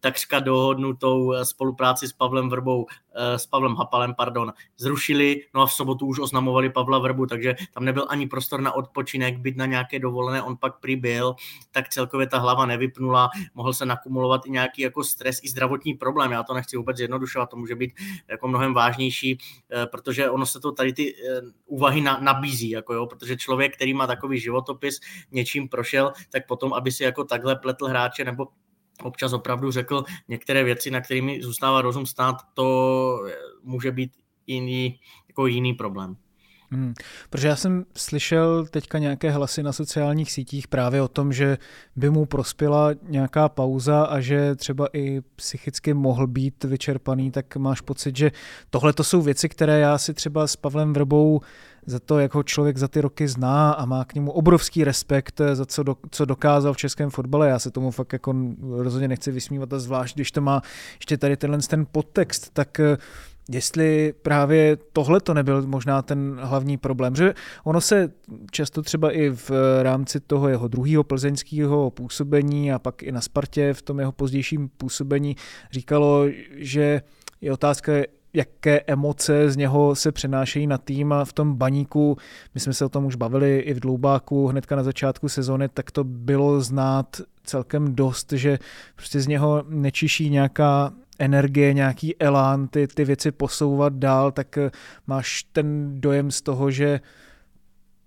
takřka 0.00 0.40
dohodnutou 0.40 1.32
spolupráci 1.42 2.08
s 2.08 2.12
Pavlem 2.12 2.48
Vrbou, 2.48 2.86
s 3.36 3.46
Pavlem 3.46 3.74
Hapalem, 3.74 4.14
pardon, 4.14 4.52
zrušili, 4.76 5.42
no 5.54 5.60
a 5.60 5.66
v 5.66 5.72
sobotu 5.72 6.06
už 6.06 6.18
oznamovali 6.18 6.70
Pavla 6.70 6.98
Vrbu, 6.98 7.26
takže 7.26 7.54
tam 7.74 7.84
nebyl 7.84 8.06
ani 8.08 8.26
prostor 8.26 8.60
na 8.60 8.72
odpočinek, 8.72 9.38
byt 9.38 9.56
na 9.56 9.66
nějaké 9.66 9.98
dovolené, 9.98 10.42
on 10.42 10.56
pak 10.56 10.80
přibyl, 10.80 11.34
tak 11.70 11.88
celkově 11.88 12.26
ta 12.26 12.38
hlava 12.38 12.66
nevy 12.66 12.84
vypnula, 12.84 13.30
mohl 13.54 13.72
se 13.72 13.86
nakumulovat 13.86 14.46
i 14.46 14.50
nějaký 14.50 14.82
jako 14.82 15.04
stres, 15.04 15.40
i 15.42 15.48
zdravotní 15.48 15.94
problém. 15.94 16.32
Já 16.32 16.42
to 16.42 16.54
nechci 16.54 16.76
vůbec 16.76 16.96
zjednodušovat, 16.96 17.50
to 17.50 17.56
může 17.56 17.74
být 17.74 17.92
jako 18.28 18.48
mnohem 18.48 18.74
vážnější, 18.74 19.38
eh, 19.72 19.86
protože 19.86 20.30
ono 20.30 20.46
se 20.46 20.60
to 20.60 20.72
tady 20.72 20.92
ty 20.92 21.14
eh, 21.14 21.40
úvahy 21.66 22.00
na, 22.00 22.18
nabízí, 22.20 22.70
jako 22.70 22.94
jo, 22.94 23.06
protože 23.06 23.36
člověk, 23.36 23.76
který 23.76 23.94
má 23.94 24.06
takový 24.06 24.40
životopis, 24.40 25.00
něčím 25.32 25.68
prošel, 25.68 26.12
tak 26.32 26.46
potom, 26.46 26.72
aby 26.72 26.92
si 26.92 27.04
jako 27.04 27.24
takhle 27.24 27.56
pletl 27.56 27.86
hráče 27.86 28.24
nebo 28.24 28.48
občas 29.02 29.32
opravdu 29.32 29.70
řekl 29.70 30.04
některé 30.28 30.64
věci, 30.64 30.90
na 30.90 31.00
kterými 31.00 31.42
zůstává 31.42 31.82
rozum 31.82 32.06
stát, 32.06 32.36
to 32.54 33.18
eh, 33.28 33.32
může 33.62 33.92
být 33.92 34.12
jiný, 34.46 35.00
jako 35.28 35.46
jiný 35.46 35.72
problém. 35.72 36.16
Hmm, 36.74 36.94
protože 37.30 37.48
já 37.48 37.56
jsem 37.56 37.84
slyšel 37.96 38.66
teďka 38.66 38.98
nějaké 38.98 39.30
hlasy 39.30 39.62
na 39.62 39.72
sociálních 39.72 40.32
sítích 40.32 40.68
právě 40.68 41.02
o 41.02 41.08
tom, 41.08 41.32
že 41.32 41.58
by 41.96 42.10
mu 42.10 42.26
prospěla 42.26 42.90
nějaká 43.02 43.48
pauza 43.48 44.04
a 44.04 44.20
že 44.20 44.54
třeba 44.54 44.88
i 44.92 45.20
psychicky 45.36 45.94
mohl 45.94 46.26
být 46.26 46.64
vyčerpaný, 46.64 47.30
tak 47.30 47.56
máš 47.56 47.80
pocit, 47.80 48.16
že 48.16 48.30
tohle 48.70 48.92
to 48.92 49.04
jsou 49.04 49.22
věci, 49.22 49.48
které 49.48 49.78
já 49.78 49.98
si 49.98 50.14
třeba 50.14 50.46
s 50.46 50.56
Pavlem 50.56 50.92
Vrbou 50.92 51.40
za 51.86 52.00
to, 52.00 52.18
jak 52.18 52.34
ho 52.34 52.42
člověk 52.42 52.76
za 52.76 52.88
ty 52.88 53.00
roky 53.00 53.28
zná 53.28 53.72
a 53.72 53.84
má 53.84 54.04
k 54.04 54.14
němu 54.14 54.32
obrovský 54.32 54.84
respekt 54.84 55.40
za 55.52 55.66
co, 55.66 55.82
do, 55.82 55.96
co 56.10 56.24
dokázal 56.24 56.72
v 56.72 56.76
českém 56.76 57.10
fotbale. 57.10 57.48
Já 57.48 57.58
se 57.58 57.70
tomu 57.70 57.90
fakt 57.90 58.12
jako 58.12 58.34
rozhodně 58.70 59.08
nechci 59.08 59.30
vysmívat 59.30 59.72
a 59.72 59.78
zvlášť, 59.78 60.14
když 60.14 60.32
to 60.32 60.40
má 60.40 60.62
ještě 60.96 61.16
tady 61.18 61.36
tenhle 61.36 61.58
ten 61.58 61.86
podtext, 61.92 62.50
tak 62.52 62.80
jestli 63.50 64.14
právě 64.22 64.76
tohle 64.92 65.20
to 65.20 65.34
nebyl 65.34 65.66
možná 65.66 66.02
ten 66.02 66.38
hlavní 66.40 66.76
problém, 66.76 67.16
že 67.16 67.34
ono 67.64 67.80
se 67.80 68.12
často 68.50 68.82
třeba 68.82 69.10
i 69.10 69.30
v 69.30 69.50
rámci 69.82 70.20
toho 70.20 70.48
jeho 70.48 70.68
druhého 70.68 71.04
plzeňského 71.04 71.90
působení 71.90 72.72
a 72.72 72.78
pak 72.78 73.02
i 73.02 73.12
na 73.12 73.20
Spartě 73.20 73.74
v 73.74 73.82
tom 73.82 73.98
jeho 73.98 74.12
pozdějším 74.12 74.68
působení 74.68 75.36
říkalo, 75.72 76.24
že 76.56 77.02
je 77.40 77.52
otázka, 77.52 77.92
jaké 78.34 78.80
emoce 78.80 79.50
z 79.50 79.56
něho 79.56 79.94
se 79.94 80.12
přenášejí 80.12 80.66
na 80.66 80.78
tým 80.78 81.12
a 81.12 81.24
v 81.24 81.32
tom 81.32 81.54
baníku, 81.54 82.16
my 82.54 82.60
jsme 82.60 82.72
se 82.74 82.84
o 82.84 82.88
tom 82.88 83.04
už 83.04 83.16
bavili 83.16 83.58
i 83.58 83.74
v 83.74 83.80
Dloubáku 83.80 84.46
hnedka 84.46 84.76
na 84.76 84.82
začátku 84.82 85.28
sezóny, 85.28 85.68
tak 85.68 85.90
to 85.90 86.04
bylo 86.04 86.60
znát 86.60 87.20
celkem 87.44 87.94
dost, 87.94 88.32
že 88.32 88.58
prostě 88.96 89.20
z 89.20 89.26
něho 89.26 89.64
nečiší 89.68 90.30
nějaká 90.30 90.92
energie, 91.18 91.72
nějaký 91.72 92.20
elán, 92.20 92.68
ty, 92.68 92.86
ty 92.86 93.04
věci 93.04 93.32
posouvat 93.32 93.92
dál, 93.92 94.32
tak 94.32 94.58
eh, 94.58 94.70
máš 95.06 95.42
ten 95.42 96.00
dojem 96.00 96.30
z 96.30 96.42
toho, 96.42 96.70
že 96.70 97.00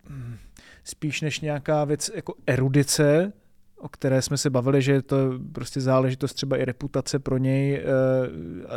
hm, 0.10 0.38
spíš 0.84 1.22
než 1.22 1.40
nějaká 1.40 1.86
věc 1.86 2.12
jako 2.16 2.34
erudice, 2.48 3.34
o 3.78 3.90
které 3.90 4.22
jsme 4.22 4.38
se 4.38 4.50
bavili, 4.50 4.82
že 4.82 4.92
je 4.92 5.02
to 5.02 5.18
prostě 5.52 5.82
záležitost 5.82 6.34
třeba 6.34 6.58
i 6.58 6.66
reputace 6.66 7.20
pro 7.20 7.38
něj, 7.38 7.76
eh, 7.76 7.84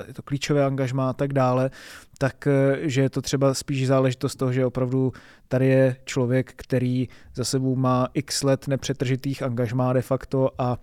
je 0.07 0.15
to 0.15 0.23
klíčové 0.23 0.65
angažmá 0.65 1.11
a 1.11 1.13
tak 1.13 1.33
dále, 1.33 1.71
tak 2.19 2.47
eh, 2.47 2.79
že 2.83 3.01
je 3.01 3.11
to 3.11 3.23
třeba 3.23 3.55
spíš 3.55 3.87
záležitost 3.87 4.37
toho, 4.37 4.53
že 4.53 4.67
opravdu 4.67 5.13
tady 5.49 5.67
je 5.67 5.97
člověk, 6.05 6.53
který 6.57 7.09
za 7.35 7.45
sebou 7.45 7.77
má 7.77 8.09
x 8.15 8.43
let 8.43 8.69
nepřetržitých 8.69 9.43
angažmá 9.43 9.93
de 9.93 10.03
facto 10.03 10.51
a 10.59 10.79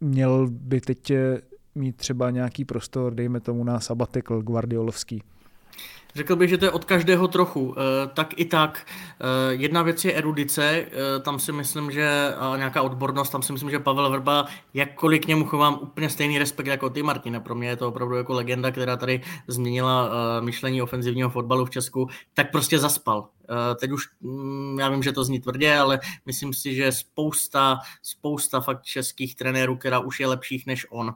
měl 0.00 0.48
by 0.50 0.80
teď 0.80 1.10
eh, 1.10 1.40
mít 1.74 1.96
třeba 1.96 2.30
nějaký 2.30 2.64
prostor, 2.64 3.14
dejme 3.14 3.40
tomu 3.40 3.64
na 3.64 3.80
sabatikl 3.80 4.42
guardiolovský. 4.42 5.22
Řekl 6.14 6.36
bych, 6.36 6.50
že 6.50 6.58
to 6.58 6.64
je 6.64 6.70
od 6.70 6.84
každého 6.84 7.28
trochu. 7.28 7.74
Eh, 7.76 8.10
tak 8.14 8.34
i 8.36 8.44
tak. 8.44 8.86
Eh, 9.20 9.24
jedna 9.54 9.82
věc 9.82 10.04
je 10.04 10.12
erudice, 10.12 10.64
eh, 10.64 11.20
tam 11.20 11.38
si 11.38 11.52
myslím, 11.52 11.90
že 11.90 12.34
nějaká 12.56 12.82
odbornost, 12.82 13.30
tam 13.30 13.42
si 13.42 13.52
myslím, 13.52 13.70
že 13.70 13.78
Pavel 13.78 14.10
Vrba, 14.10 14.46
jakkoliv 14.74 15.20
k 15.20 15.26
němu 15.26 15.44
chovám 15.44 15.78
úplně 15.82 16.10
stejný 16.10 16.38
respekt 16.38 16.66
jako 16.66 16.90
ty, 16.90 17.02
Martina. 17.02 17.40
Pro 17.40 17.54
mě 17.54 17.68
je 17.68 17.76
to 17.76 17.88
opravdu 17.88 18.16
jako 18.16 18.32
legenda, 18.32 18.70
která 18.70 18.96
tady 18.96 19.20
změnila 19.46 20.10
myšlení 20.40 20.82
ofenzivního 20.82 21.30
fotbalu 21.30 21.64
v 21.64 21.70
Česku, 21.70 22.08
tak 22.34 22.50
prostě 22.50 22.78
zaspal. 22.78 23.28
Eh, 23.50 23.74
teď 23.74 23.90
už, 23.90 24.08
mm, 24.20 24.78
já 24.78 24.88
vím, 24.88 25.02
že 25.02 25.12
to 25.12 25.24
zní 25.24 25.40
tvrdě, 25.40 25.76
ale 25.76 26.00
myslím 26.26 26.54
si, 26.54 26.74
že 26.74 26.92
spousta, 26.92 27.78
spousta 28.02 28.60
fakt 28.60 28.82
českých 28.82 29.34
trenérů, 29.34 29.76
která 29.76 29.98
už 29.98 30.20
je 30.20 30.26
lepších 30.26 30.66
než 30.66 30.86
on. 30.90 31.14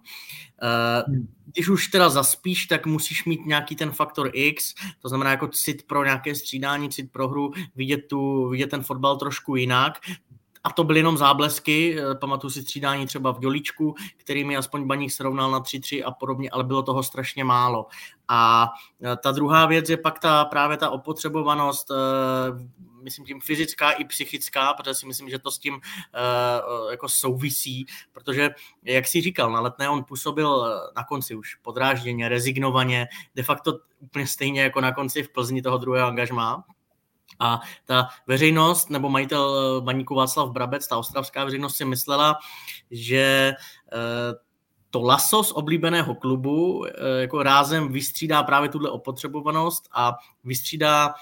Eh, 0.62 1.04
hmm. 1.08 1.28
Když 1.52 1.68
už 1.68 1.88
teda 1.88 2.08
zaspíš, 2.08 2.66
tak 2.66 2.86
musíš 2.86 3.24
mít 3.24 3.46
nějaký 3.46 3.76
ten 3.76 3.90
faktor 3.90 4.30
X, 4.32 4.74
to 5.00 5.08
znamená 5.08 5.30
jako 5.30 5.48
cit 5.48 5.86
pro 5.86 6.04
nějaké 6.04 6.34
střídání, 6.34 6.90
cit 6.90 7.12
pro 7.12 7.28
hru, 7.28 7.52
vidět, 7.76 7.98
tu, 8.08 8.48
vidět 8.48 8.70
ten 8.70 8.82
fotbal 8.82 9.16
trošku 9.16 9.56
jinak, 9.56 10.00
a 10.64 10.72
to 10.72 10.84
byly 10.84 10.98
jenom 10.98 11.16
záblesky, 11.16 11.96
eh, 11.98 12.14
pamatuju 12.14 12.50
si 12.50 12.62
střídání 12.62 13.06
třeba 13.06 13.32
v 13.32 13.38
Dělíčku, 13.38 13.94
který 14.16 14.44
mi 14.44 14.56
aspoň 14.56 14.86
baník 14.86 15.12
srovnal 15.12 15.50
na 15.50 15.60
3-3 15.60 16.04
a 16.04 16.10
podobně, 16.10 16.50
ale 16.50 16.64
bylo 16.64 16.82
toho 16.82 17.02
strašně 17.02 17.44
málo. 17.44 17.86
A 18.28 18.70
eh, 19.02 19.16
ta 19.16 19.32
druhá 19.32 19.66
věc 19.66 19.88
je 19.88 19.96
pak 19.96 20.18
ta 20.18 20.44
právě 20.44 20.76
ta 20.76 20.90
opotřebovanost, 20.90 21.90
eh, 21.90 21.94
myslím 23.02 23.26
tím 23.26 23.40
fyzická 23.40 23.90
i 23.90 24.04
psychická, 24.04 24.74
protože 24.74 24.94
si 24.94 25.06
myslím, 25.06 25.28
že 25.28 25.38
to 25.38 25.50
s 25.50 25.58
tím 25.58 25.80
jako 26.90 27.08
souvisí, 27.08 27.86
protože, 28.12 28.50
jak 28.82 29.06
si 29.06 29.20
říkal, 29.20 29.52
na 29.52 29.60
letné 29.60 29.88
on 29.88 30.04
působil 30.04 30.80
na 30.96 31.04
konci 31.04 31.34
už 31.34 31.54
podrážděně, 31.54 32.28
rezignovaně, 32.28 33.08
de 33.34 33.42
facto 33.42 33.78
úplně 34.00 34.26
stejně 34.26 34.62
jako 34.62 34.80
na 34.80 34.92
konci 34.92 35.22
v 35.22 35.28
Plzni 35.28 35.62
toho 35.62 35.78
druhého 35.78 36.08
angažmá, 36.08 36.64
a 37.40 37.60
ta 37.84 38.08
veřejnost, 38.26 38.90
nebo 38.90 39.08
majitel 39.08 39.78
eh, 39.78 39.80
baníku 39.80 40.14
Václav 40.14 40.50
Brabec, 40.50 40.86
ta 40.88 40.96
ostravská 40.96 41.44
veřejnost 41.44 41.76
si 41.76 41.84
myslela, 41.84 42.38
že 42.90 43.54
eh, 43.92 44.34
to 44.90 45.02
laso 45.02 45.42
z 45.42 45.52
oblíbeného 45.52 46.14
klubu 46.14 46.86
eh, 46.86 46.90
jako 47.20 47.42
rázem 47.42 47.92
vystřídá 47.92 48.42
právě 48.42 48.68
tuhle 48.68 48.90
opotřebovanost 48.90 49.88
a 49.92 50.16
vystřídá 50.44 51.14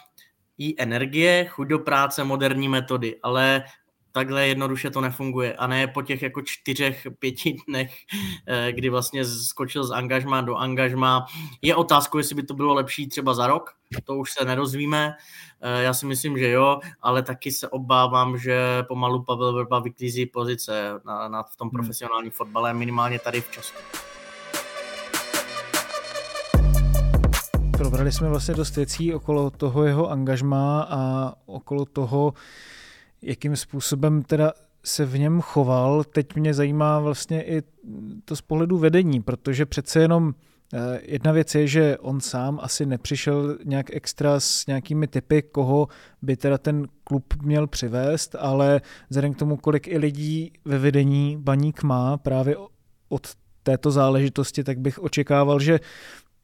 i 0.59 0.75
energie, 0.78 1.45
chuť 1.45 1.69
do 1.69 1.78
práce, 1.78 2.25
moderní 2.25 2.69
metody, 2.69 3.16
ale 3.23 3.64
takhle 4.12 4.49
jednoduše 4.49 4.90
to 4.90 5.00
nefunguje 5.00 5.54
a 5.54 5.66
ne 5.66 5.87
po 5.87 6.02
těch 6.02 6.23
jako 6.23 6.42
čtyřech, 6.42 7.07
pěti 7.19 7.57
dnech, 7.69 7.95
kdy 8.71 8.88
vlastně 8.88 9.25
skočil 9.25 9.85
z 9.85 9.90
angažma 9.90 10.40
do 10.40 10.57
angažma. 10.57 11.26
Je 11.62 11.75
otázkou, 11.75 12.19
jestli 12.19 12.35
by 12.35 12.42
to 12.42 12.54
bylo 12.54 12.75
lepší 12.75 13.09
třeba 13.09 13.35
za 13.35 13.47
rok, 13.47 13.71
to 14.04 14.16
už 14.16 14.33
se 14.33 14.45
nerozvíme, 14.45 15.14
Eh, 15.64 15.83
já 15.83 15.95
si 15.95 16.07
myslím, 16.07 16.38
že 16.38 16.50
jo, 16.50 16.81
ale 17.02 17.23
taky 17.23 17.52
se 17.52 17.69
obávám, 17.69 18.38
že 18.38 18.83
pomalu 18.88 19.23
Pavel 19.23 19.52
Vrba 19.52 19.78
vyklízí 19.78 20.26
pozice 20.26 20.92
na, 21.04 21.28
na, 21.28 21.42
v 21.42 21.57
tom 21.57 21.69
hmm. 21.69 21.71
profesionálním 21.71 22.31
fotbale, 22.31 22.75
minimálně 22.75 23.19
tady 23.19 23.40
v 23.40 23.50
Česku. 23.50 23.78
Probrali 27.78 28.12
jsme 28.12 28.28
vlastně 28.28 28.54
dost 28.54 28.76
věcí 28.76 29.14
okolo 29.14 29.50
toho 29.50 29.85
jeho 29.85 30.11
angažmá 30.11 30.83
a 30.90 31.33
okolo 31.47 31.85
toho, 31.85 32.35
jakým 33.23 33.57
způsobem 33.57 34.23
teda 34.23 34.52
se 34.85 35.05
v 35.05 35.19
něm 35.19 35.41
choval. 35.41 36.05
Teď 36.05 36.35
mě 36.35 36.55
zajímá 36.55 37.00
vlastně 37.00 37.45
i 37.45 37.62
to 38.25 38.37
z 38.37 38.41
pohledu 38.41 38.79
vedení, 38.79 39.23
protože 39.23 39.67
přece 39.67 40.00
jenom 40.00 40.35
Eh, 40.75 41.00
jedna 41.02 41.33
věc 41.33 41.55
je, 41.55 41.67
že 41.67 41.99
on 41.99 42.21
sám 42.21 42.59
asi 42.62 42.87
nepřišel 42.87 43.59
nějak 43.64 43.87
extra 43.97 44.41
s 44.41 44.67
nějakými 44.67 45.07
typy, 45.07 45.43
koho 45.43 45.88
by 46.23 46.37
teda 46.37 46.59
ten 46.59 46.88
klub 47.05 47.35
měl 47.43 47.67
přivést, 47.67 48.37
ale 48.38 48.81
vzhledem 49.09 49.35
k 49.35 49.38
tomu, 49.38 49.57
kolik 49.57 49.88
i 49.88 49.99
lidí 49.99 50.52
ve 50.64 50.79
vedení 50.79 51.37
baník 51.41 51.83
má 51.83 52.17
právě 52.17 52.57
od 53.09 53.29
této 53.62 53.91
záležitosti, 53.91 54.64
tak 54.64 54.79
bych 54.79 54.99
očekával, 54.99 55.61
že 55.61 55.81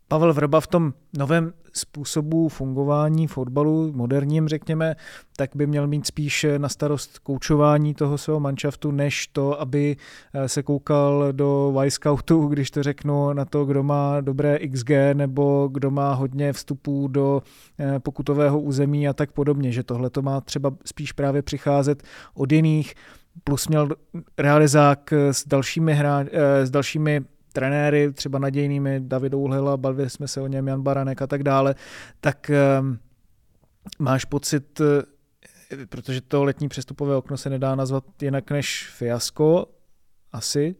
Pavel 0.09 0.33
Vrba 0.33 0.61
v 0.61 0.67
tom 0.67 0.93
novém 1.19 1.53
způsobu 1.73 2.49
fungování 2.49 3.27
fotbalu, 3.27 3.93
moderním 3.93 4.49
řekněme, 4.49 4.97
tak 5.37 5.51
by 5.57 5.67
měl 5.67 5.87
mít 5.87 6.07
spíš 6.07 6.47
na 6.59 6.69
starost 6.69 7.19
koučování 7.19 7.95
toho 7.95 8.19
svého 8.19 8.41
manšaftu, 8.41 8.91
než 8.91 9.27
to, 9.27 9.61
aby 9.61 9.97
eh, 10.35 10.49
se 10.49 10.63
koukal 10.63 11.33
do 11.33 11.75
Y-Scoutu, 11.85 12.47
když 12.49 12.71
to 12.71 12.83
řeknu, 12.83 13.33
na 13.33 13.45
to, 13.45 13.65
kdo 13.65 13.83
má 13.83 14.21
dobré 14.21 14.59
XG 14.59 14.91
nebo 15.15 15.69
kdo 15.73 15.91
má 15.91 16.15
hodně 16.15 16.53
vstupů 16.53 17.09
do 17.09 17.43
eh, 17.79 18.01
pokutového 18.01 18.61
území 18.61 19.09
a 19.09 19.13
tak 19.13 19.33
podobně, 19.33 19.73
že 19.73 19.83
tohle 19.83 20.11
to 20.11 20.23
má 20.23 20.41
třeba 20.41 20.73
spíš 20.85 21.13
právě 21.13 21.43
přicházet 21.43 22.03
od 22.35 22.53
jiných, 22.53 22.95
plus 23.45 23.69
měl 23.69 23.89
realizák 24.39 25.13
s 25.13 25.49
dalšími, 25.49 25.95
hra, 25.95 26.25
eh, 26.33 26.67
s 26.67 26.71
dalšími 26.71 27.25
trenéry, 27.53 28.13
třeba 28.13 28.39
nadějnými, 28.39 29.01
David 29.01 29.35
Uhlila, 29.35 29.77
bavili 29.77 30.11
jsme 30.11 30.29
se 30.29 30.41
o 30.41 30.47
něm, 30.47 30.69
Jan 30.69 30.83
Baranek 30.83 31.23
a 31.23 31.27
tak 31.27 31.43
dále, 31.43 31.75
tak 32.21 32.51
um, 32.81 32.99
máš 33.99 34.25
pocit, 34.25 34.81
eh, 34.81 35.87
protože 35.87 36.21
to 36.21 36.45
letní 36.45 36.69
přestupové 36.69 37.17
okno 37.17 37.37
se 37.37 37.51
nedá 37.51 37.75
nazvat 37.75 38.05
jinak 38.23 38.51
než 38.51 38.91
fiasko, 38.97 39.67
asi, 40.33 40.77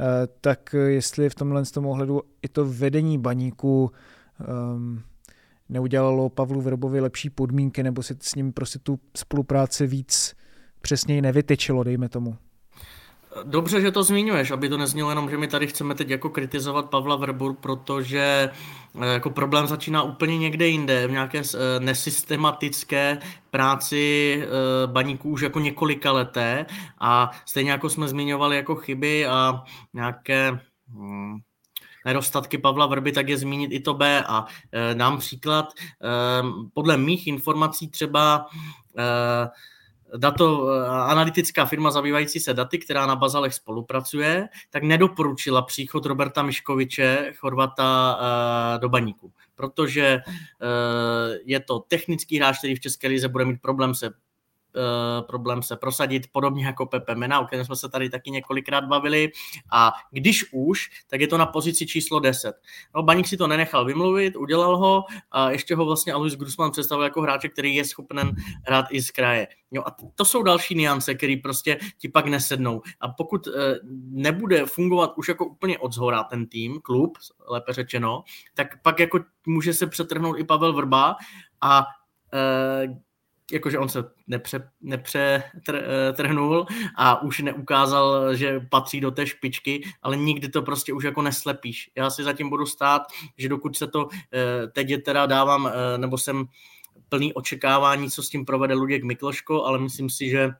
eh, 0.00 0.04
tak 0.40 0.74
jestli 0.86 1.30
v 1.30 1.34
tomhle 1.34 1.64
z 1.64 1.70
tomu 1.70 1.90
ohledu 1.90 2.22
i 2.42 2.48
to 2.48 2.64
vedení 2.64 3.18
baníku 3.18 3.90
um, 4.48 5.02
neudělalo 5.68 6.28
Pavlu 6.28 6.60
Vrbovi 6.60 7.00
lepší 7.00 7.30
podmínky, 7.30 7.82
nebo 7.82 8.02
si 8.02 8.16
s 8.20 8.34
ním 8.34 8.52
prostě 8.52 8.78
tu 8.78 9.00
spolupráci 9.16 9.86
víc 9.86 10.36
přesněji 10.80 11.22
nevytyčilo, 11.22 11.84
dejme 11.84 12.08
tomu. 12.08 12.36
Dobře, 13.44 13.80
že 13.80 13.90
to 13.90 14.02
zmiňuješ, 14.02 14.50
aby 14.50 14.68
to 14.68 14.78
neznělo 14.78 15.10
jenom, 15.10 15.30
že 15.30 15.38
my 15.38 15.48
tady 15.48 15.66
chceme 15.66 15.94
teď 15.94 16.08
jako 16.08 16.30
kritizovat 16.30 16.90
Pavla 16.90 17.16
Verbu, 17.16 17.52
protože 17.52 18.50
eh, 19.00 19.06
jako 19.06 19.30
problém 19.30 19.66
začíná 19.66 20.02
úplně 20.02 20.38
někde 20.38 20.68
jinde, 20.68 21.06
v 21.06 21.10
nějaké 21.10 21.38
eh, 21.38 21.80
nesystematické 21.80 23.18
práci 23.50 24.34
eh, 24.42 24.46
baníků 24.86 25.30
už 25.30 25.40
jako 25.40 25.60
několika 25.60 26.12
leté 26.12 26.66
a 26.98 27.30
stejně 27.46 27.70
jako 27.70 27.88
jsme 27.90 28.08
zmiňovali 28.08 28.56
jako 28.56 28.74
chyby 28.74 29.26
a 29.26 29.62
nějaké 29.94 30.60
hmm, 30.88 31.38
nedostatky 32.04 32.58
Pavla 32.58 32.86
Vrby, 32.86 33.12
tak 33.12 33.28
je 33.28 33.38
zmínit 33.38 33.72
i 33.72 33.80
to 33.80 33.94
B. 33.94 34.24
A 34.26 34.46
dám 34.94 35.18
příklad, 35.18 35.72
podle 36.74 36.96
mých 36.96 37.26
informací 37.26 37.88
třeba 37.88 38.46
dato, 40.16 40.68
eh, 40.74 40.88
analytická 40.88 41.66
firma 41.66 41.90
zabývající 41.90 42.40
se 42.40 42.54
daty, 42.54 42.78
která 42.78 43.06
na 43.06 43.16
Bazalech 43.16 43.54
spolupracuje, 43.54 44.48
tak 44.70 44.82
nedoporučila 44.82 45.62
příchod 45.62 46.06
Roberta 46.06 46.42
Miškoviče, 46.42 47.32
Chorvata, 47.36 48.18
eh, 48.20 48.78
do 48.78 48.88
baníku, 48.88 49.32
protože 49.54 50.06
eh, 50.06 51.38
je 51.44 51.60
to 51.60 51.78
technický 51.78 52.38
hráč, 52.38 52.58
který 52.58 52.74
v 52.74 52.80
České 52.80 53.08
lize 53.08 53.28
bude 53.28 53.44
mít 53.44 53.60
problém 53.62 53.94
se 53.94 54.10
problém 55.26 55.62
se 55.62 55.76
prosadit, 55.76 56.26
podobně 56.32 56.66
jako 56.66 56.86
Pepe 56.86 57.14
Mena, 57.14 57.40
o 57.40 57.46
kterém 57.46 57.64
jsme 57.64 57.76
se 57.76 57.88
tady 57.88 58.10
taky 58.10 58.30
několikrát 58.30 58.84
bavili. 58.84 59.32
A 59.72 59.92
když 60.10 60.44
už, 60.52 60.90
tak 61.10 61.20
je 61.20 61.26
to 61.26 61.38
na 61.38 61.46
pozici 61.46 61.86
číslo 61.86 62.20
10. 62.20 62.52
No, 62.94 63.02
Baník 63.02 63.28
si 63.28 63.36
to 63.36 63.46
nenechal 63.46 63.84
vymluvit, 63.84 64.36
udělal 64.36 64.76
ho 64.76 65.04
a 65.30 65.50
ještě 65.50 65.74
ho 65.74 65.84
vlastně 65.84 66.12
Alois 66.12 66.34
Grusman 66.34 66.70
představil 66.70 67.04
jako 67.04 67.22
hráče, 67.22 67.48
který 67.48 67.74
je 67.74 67.84
schopen 67.84 68.36
hrát 68.66 68.86
i 68.90 69.02
z 69.02 69.10
kraje. 69.10 69.48
Jo, 69.70 69.82
a 69.86 69.96
to 70.14 70.24
jsou 70.24 70.42
další 70.42 70.74
niance, 70.74 71.14
které 71.14 71.36
prostě 71.42 71.78
ti 71.98 72.08
pak 72.08 72.26
nesednou. 72.26 72.82
A 73.00 73.08
pokud 73.08 73.46
e, 73.46 73.50
nebude 74.10 74.66
fungovat 74.66 75.12
už 75.16 75.28
jako 75.28 75.46
úplně 75.46 75.78
od 75.78 75.92
zhora 75.92 76.24
ten 76.24 76.46
tým, 76.46 76.80
klub, 76.80 77.18
lépe 77.48 77.72
řečeno, 77.72 78.24
tak 78.54 78.82
pak 78.82 79.00
jako 79.00 79.20
může 79.46 79.74
se 79.74 79.86
přetrhnout 79.86 80.38
i 80.38 80.44
Pavel 80.44 80.72
Vrba 80.72 81.16
a 81.60 81.86
e, 82.32 83.00
jakože 83.52 83.78
on 83.78 83.88
se 83.88 84.04
nepře, 84.26 84.70
nepřetrhnul 84.80 86.66
a 86.96 87.22
už 87.22 87.38
neukázal, 87.38 88.34
že 88.34 88.60
patří 88.70 89.00
do 89.00 89.10
té 89.10 89.26
špičky, 89.26 89.82
ale 90.02 90.16
nikdy 90.16 90.48
to 90.48 90.62
prostě 90.62 90.92
už 90.92 91.04
jako 91.04 91.22
neslepíš. 91.22 91.90
Já 91.96 92.10
si 92.10 92.24
zatím 92.24 92.48
budu 92.48 92.66
stát, 92.66 93.02
že 93.38 93.48
dokud 93.48 93.76
se 93.76 93.86
to, 93.86 94.08
eh, 94.32 94.66
teď 94.66 94.90
je 94.90 94.98
teda 94.98 95.26
dávám, 95.26 95.66
eh, 95.66 95.98
nebo 95.98 96.18
jsem 96.18 96.44
plný 97.08 97.34
očekávání, 97.34 98.10
co 98.10 98.22
s 98.22 98.30
tím 98.30 98.44
provede 98.44 98.74
Luděk 98.74 99.04
Mikloško, 99.04 99.64
ale 99.64 99.78
myslím 99.78 100.10
si, 100.10 100.28
že 100.28 100.50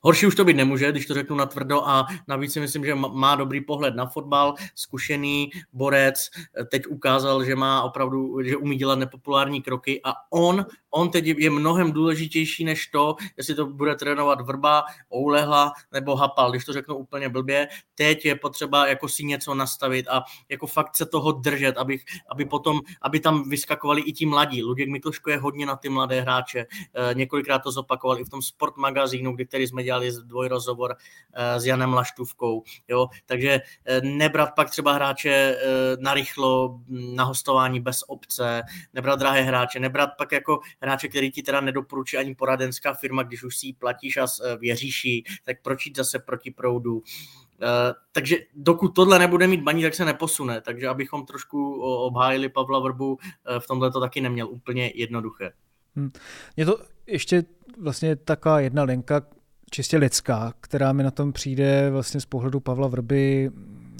Horší 0.00 0.26
už 0.26 0.34
to 0.34 0.44
být 0.44 0.56
nemůže, 0.56 0.92
když 0.92 1.06
to 1.06 1.14
řeknu 1.14 1.36
na 1.36 1.46
tvrdo 1.46 1.88
a 1.88 2.06
navíc 2.28 2.52
si 2.52 2.60
myslím, 2.60 2.84
že 2.84 2.94
má 2.94 3.34
dobrý 3.34 3.60
pohled 3.60 3.94
na 3.94 4.06
fotbal, 4.06 4.54
zkušený 4.74 5.50
borec, 5.72 6.30
teď 6.70 6.86
ukázal, 6.86 7.44
že 7.44 7.56
má 7.56 7.82
opravdu, 7.82 8.42
že 8.42 8.56
umí 8.56 8.76
dělat 8.76 8.98
nepopulární 8.98 9.62
kroky 9.62 10.00
a 10.04 10.12
on, 10.30 10.66
on 10.90 11.10
teď 11.10 11.26
je 11.26 11.50
mnohem 11.50 11.92
důležitější 11.92 12.64
než 12.64 12.86
to, 12.86 13.16
jestli 13.36 13.54
to 13.54 13.66
bude 13.66 13.94
trénovat 13.94 14.40
Vrba, 14.40 14.84
Oulehla 15.14 15.72
nebo 15.92 16.16
Hapal, 16.16 16.50
když 16.50 16.64
to 16.64 16.72
řeknu 16.72 16.96
úplně 16.96 17.28
blbě. 17.28 17.68
Teď 17.94 18.24
je 18.24 18.34
potřeba 18.34 18.86
jako 18.86 19.08
si 19.08 19.24
něco 19.24 19.54
nastavit 19.54 20.08
a 20.08 20.22
jako 20.48 20.66
fakt 20.66 20.96
se 20.96 21.06
toho 21.06 21.32
držet, 21.32 21.76
aby, 21.76 21.98
aby 22.30 22.44
potom, 22.44 22.80
aby 23.02 23.20
tam 23.20 23.48
vyskakovali 23.48 24.02
i 24.02 24.12
ti 24.12 24.26
mladí. 24.26 24.62
Luděk 24.62 24.88
Mikloško 24.88 25.30
je 25.30 25.38
hodně 25.38 25.66
na 25.66 25.76
ty 25.76 25.88
mladé 25.88 26.20
hráče. 26.20 26.60
Eh, 26.60 27.14
několikrát 27.14 27.58
to 27.58 27.72
zopakoval 27.72 28.20
i 28.20 28.24
v 28.24 28.28
tom 28.28 28.42
sport 28.42 28.76
magazínu, 28.76 29.32
kdy 29.32 29.46
který 29.46 29.66
jsme 29.66 29.82
dělali 29.82 30.10
dvojrozhovor 30.24 30.96
eh, 31.32 31.60
s 31.60 31.66
Janem 31.66 31.94
Laštůvkou. 31.94 32.62
Jo? 32.88 33.08
Takže 33.26 33.60
eh, 33.84 34.00
nebrat 34.00 34.50
pak 34.56 34.70
třeba 34.70 34.92
hráče 34.92 35.56
narychlo 35.98 36.80
na 36.88 37.24
hostování 37.24 37.80
bez 37.80 38.04
obce, 38.06 38.62
nebrat 38.94 39.18
drahé 39.18 39.42
hráče, 39.42 39.80
nebrat 39.80 40.10
pak 40.18 40.32
jako 40.32 40.60
hráče, 40.82 41.08
který 41.08 41.30
ti 41.30 41.42
teda 41.42 41.60
nedoporučí 41.60 42.16
ani 42.16 42.34
poradenská 42.34 42.94
firma, 42.94 43.22
když 43.22 43.44
už 43.44 43.58
si 43.58 43.66
ji 43.66 43.72
platíš 43.72 44.16
a 44.16 44.26
věříš 44.58 45.04
jí, 45.04 45.24
tak 45.44 45.56
proč 45.62 45.86
jít 45.86 45.96
zase 45.96 46.18
proti 46.18 46.50
proudu. 46.50 46.94
Uh, 46.94 47.02
takže 48.12 48.36
dokud 48.54 48.88
tohle 48.88 49.18
nebude 49.18 49.46
mít 49.46 49.62
baní, 49.62 49.82
tak 49.82 49.94
se 49.94 50.04
neposune. 50.04 50.60
Takže 50.60 50.88
abychom 50.88 51.26
trošku 51.26 51.80
obhájili 51.82 52.48
Pavla 52.48 52.78
Vrbu, 52.78 53.12
uh, 53.12 53.18
v 53.58 53.66
tomhle 53.66 53.90
to 53.90 54.00
taky 54.00 54.20
neměl 54.20 54.48
úplně 54.48 54.92
jednoduché. 54.94 55.52
Hmm. 55.96 56.10
Je 56.56 56.66
to 56.66 56.78
ještě 57.06 57.44
vlastně 57.78 58.16
taková 58.16 58.60
jedna 58.60 58.82
linka, 58.82 59.22
čistě 59.70 59.96
lidská, 59.96 60.54
která 60.60 60.92
mi 60.92 61.02
na 61.02 61.10
tom 61.10 61.32
přijde 61.32 61.90
vlastně 61.90 62.20
z 62.20 62.26
pohledu 62.26 62.60
Pavla 62.60 62.88
Vrby 62.88 63.50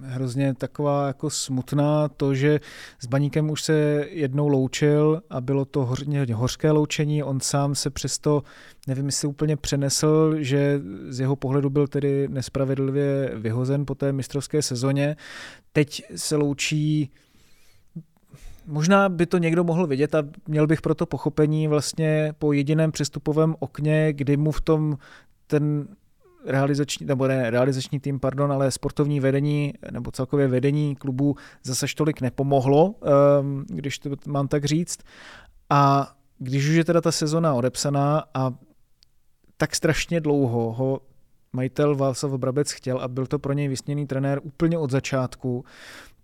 hrozně 0.02 0.54
taková 0.54 1.06
jako 1.06 1.30
smutná, 1.30 2.08
to, 2.08 2.34
že 2.34 2.60
s 3.00 3.06
Baníkem 3.06 3.50
už 3.50 3.62
se 3.62 4.06
jednou 4.10 4.48
loučil 4.48 5.22
a 5.30 5.40
bylo 5.40 5.64
to 5.64 5.84
hodně, 5.84 6.26
hořké 6.34 6.70
loučení, 6.70 7.22
on 7.22 7.40
sám 7.40 7.74
se 7.74 7.90
přesto, 7.90 8.42
nevím, 8.86 9.06
jestli 9.06 9.28
úplně 9.28 9.56
přenesl, 9.56 10.34
že 10.38 10.80
z 11.08 11.20
jeho 11.20 11.36
pohledu 11.36 11.70
byl 11.70 11.86
tedy 11.86 12.28
nespravedlivě 12.28 13.32
vyhozen 13.34 13.86
po 13.86 13.94
té 13.94 14.12
mistrovské 14.12 14.62
sezóně. 14.62 15.16
Teď 15.72 16.02
se 16.16 16.36
loučí 16.36 17.10
Možná 18.66 19.08
by 19.08 19.26
to 19.26 19.38
někdo 19.38 19.64
mohl 19.64 19.86
vidět 19.86 20.14
a 20.14 20.22
měl 20.48 20.66
bych 20.66 20.80
proto 20.80 21.06
pochopení 21.06 21.68
vlastně 21.68 22.34
po 22.38 22.52
jediném 22.52 22.92
přestupovém 22.92 23.54
okně, 23.58 24.12
kdy 24.12 24.36
mu 24.36 24.52
v 24.52 24.60
tom 24.60 24.98
ten 25.46 25.88
realizační, 26.46 27.06
nebo 27.06 27.28
ne 27.28 27.50
realizační 27.50 28.00
tým, 28.00 28.20
pardon, 28.20 28.52
ale 28.52 28.70
sportovní 28.70 29.20
vedení 29.20 29.74
nebo 29.90 30.10
celkově 30.10 30.48
vedení 30.48 30.96
klubu 30.96 31.36
zase 31.64 31.86
tolik 31.96 32.20
nepomohlo, 32.20 32.94
ehm, 33.02 33.64
když 33.68 33.98
to 33.98 34.10
mám 34.26 34.48
tak 34.48 34.64
říct. 34.64 35.00
A 35.70 36.12
když 36.38 36.68
už 36.68 36.74
je 36.74 36.84
teda 36.84 37.00
ta 37.00 37.12
sezona 37.12 37.54
odepsaná 37.54 38.24
a 38.34 38.52
tak 39.56 39.76
strašně 39.76 40.20
dlouho 40.20 40.72
ho 40.72 41.00
majitel 41.52 41.96
Václav 41.96 42.32
Brabec 42.32 42.72
chtěl 42.72 42.98
a 42.98 43.08
byl 43.08 43.26
to 43.26 43.38
pro 43.38 43.52
něj 43.52 43.68
vysněný 43.68 44.06
trenér 44.06 44.40
úplně 44.42 44.78
od 44.78 44.90
začátku, 44.90 45.64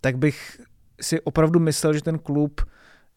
tak 0.00 0.18
bych 0.18 0.60
si 1.00 1.20
opravdu 1.20 1.60
myslel, 1.60 1.92
že 1.92 2.02
ten 2.02 2.18
klub, 2.18 2.60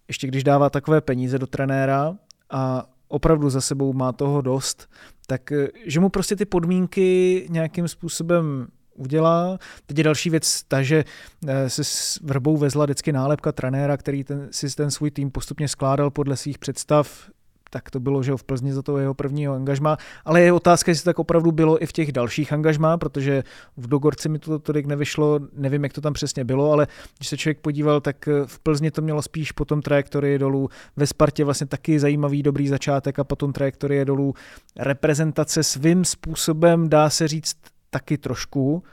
ještě 0.08 0.28
když 0.28 0.44
dává 0.44 0.70
takové 0.70 1.02
peníze 1.02 1.40
do 1.40 1.48
trenéra 1.48 2.18
a 2.50 2.90
opravdu 3.10 3.50
za 3.50 3.62
sebou 3.62 3.94
má 3.94 4.12
toho 4.12 4.42
dost, 4.42 4.90
tak 5.28 5.52
eh, 5.52 5.68
že 5.86 6.00
mu 6.00 6.10
prostě 6.10 6.36
ty 6.36 6.46
podmínky 6.46 7.48
nějakým 7.50 7.88
způsobem 7.88 8.68
udělá. 8.96 9.58
Teď 9.86 9.98
je 9.98 10.04
další 10.04 10.30
věc 10.30 10.64
ta, 10.64 10.82
že 10.82 11.04
eh, 11.48 11.70
se 11.70 11.84
s 11.84 12.20
Vrbou 12.24 12.58
vezla 12.58 12.86
vždycky 12.86 13.12
nálepka 13.12 13.52
trenéra, 13.52 13.98
který 13.98 14.24
ten, 14.24 14.48
si 14.52 14.76
ten 14.76 14.92
svůj 14.92 15.12
tým 15.12 15.32
postupně 15.32 15.68
skládal 15.68 16.12
podle 16.12 16.38
svých 16.38 16.58
představ 16.58 17.30
tak 17.70 17.90
to 17.90 18.00
bylo, 18.00 18.24
že 18.24 18.34
v 18.38 18.44
Plzni 18.44 18.74
za 18.74 18.82
toho 18.82 18.98
jeho 18.98 19.14
prvního 19.14 19.54
angažma, 19.54 19.98
ale 20.26 20.42
je 20.42 20.54
otázka, 20.54 20.92
jestli 20.92 21.06
tak 21.06 21.20
opravdu 21.20 21.52
bylo 21.52 21.84
i 21.84 21.86
v 21.86 21.92
těch 21.92 22.12
dalších 22.12 22.54
angažmá, 22.54 22.98
protože 22.98 23.44
v 23.78 23.88
Dogorci 23.88 24.30
mi 24.30 24.40
to 24.40 24.60
tolik 24.60 24.86
nevyšlo, 24.86 25.40
nevím, 25.54 25.84
jak 25.84 25.94
to 25.94 26.02
tam 26.02 26.14
přesně 26.14 26.44
bylo, 26.44 26.72
ale 26.72 26.88
když 27.18 27.28
se 27.28 27.38
člověk 27.38 27.60
podíval, 27.60 28.02
tak 28.02 28.30
v 28.46 28.60
Plzni 28.60 28.92
to 28.92 29.02
mělo 29.02 29.22
spíš 29.22 29.52
potom 29.52 29.82
trajektorie 29.82 30.40
dolů, 30.40 30.70
ve 30.96 31.08
Spartě 31.08 31.44
vlastně 31.44 31.68
taky 31.68 32.00
zajímavý 32.00 32.44
dobrý 32.44 32.68
začátek 32.68 33.20
a 33.20 33.24
potom 33.24 33.54
trajektorie 33.54 34.06
dolů. 34.06 34.34
Reprezentace 34.78 35.64
svým 35.64 36.06
způsobem 36.06 36.90
dá 36.90 37.10
se 37.10 37.28
říct 37.28 37.56
taky 37.90 38.18
trošku, 38.18 38.84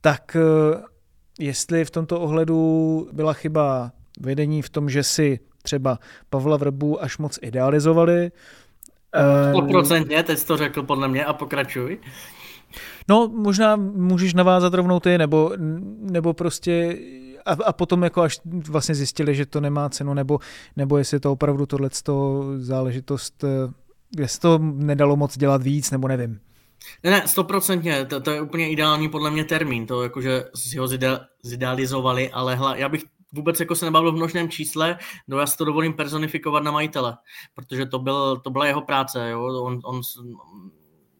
tak 0.00 0.36
eh, 0.36 0.82
jestli 1.38 1.84
v 1.84 1.90
tomto 1.90 2.20
ohledu 2.20 3.08
byla 3.12 3.32
chyba 3.32 3.92
vedení 4.20 4.62
v 4.62 4.70
tom, 4.70 4.90
že 4.90 5.02
si 5.02 5.40
třeba 5.62 5.98
Pavla 6.30 6.56
Vrbu 6.56 7.02
až 7.02 7.18
moc 7.18 7.38
idealizovali. 7.42 8.30
Stoprocentně, 9.50 10.22
teď 10.22 10.38
jsi 10.38 10.46
to 10.46 10.56
řekl 10.56 10.82
podle 10.82 11.08
mě 11.08 11.24
a 11.24 11.32
pokračuj. 11.32 11.98
No, 13.08 13.28
možná 13.28 13.76
můžeš 13.76 14.34
navázat 14.34 14.74
rovnou 14.74 15.00
ty, 15.00 15.18
nebo, 15.18 15.52
nebo 15.98 16.32
prostě 16.32 16.98
a, 17.46 17.52
a 17.64 17.72
potom 17.72 18.02
jako 18.02 18.22
až 18.22 18.40
vlastně 18.68 18.94
zjistili, 18.94 19.34
že 19.34 19.46
to 19.46 19.60
nemá 19.60 19.88
cenu, 19.88 20.14
nebo, 20.14 20.38
nebo 20.76 20.98
jestli 20.98 21.20
to 21.20 21.32
opravdu 21.32 21.66
tohle 21.66 21.90
záležitost, 22.56 23.44
eh, 23.44 23.72
jestli 24.18 24.40
to 24.40 24.58
nedalo 24.58 25.16
moc 25.16 25.38
dělat 25.38 25.62
víc, 25.62 25.90
nebo 25.90 26.08
nevím. 26.08 26.40
Ne, 27.04 27.10
ne, 27.10 27.22
stoprocentně, 27.28 28.04
to, 28.04 28.20
to 28.20 28.30
je 28.30 28.40
úplně 28.40 28.70
ideální 28.70 29.08
podle 29.08 29.30
mě 29.30 29.44
termín, 29.44 29.86
to 29.86 30.02
jakože 30.02 30.44
si 30.54 30.78
ho 30.78 30.88
zidealizovali, 31.42 32.30
ale 32.30 32.54
hla, 32.54 32.76
já 32.76 32.88
bych 32.88 33.02
vůbec 33.32 33.60
jako 33.60 33.74
se 33.74 33.84
nebavil 33.84 34.12
v 34.12 34.16
množném 34.16 34.48
čísle, 34.48 34.98
no 35.28 35.38
já 35.38 35.46
si 35.46 35.56
to 35.56 35.64
dovolím 35.64 35.92
personifikovat 35.92 36.62
na 36.62 36.70
majitele, 36.70 37.16
protože 37.54 37.86
to, 37.86 37.98
byl, 37.98 38.36
to 38.36 38.50
byla 38.50 38.66
jeho 38.66 38.82
práce, 38.82 39.30
jo? 39.30 39.62
On, 39.62 39.80
on, 39.84 40.00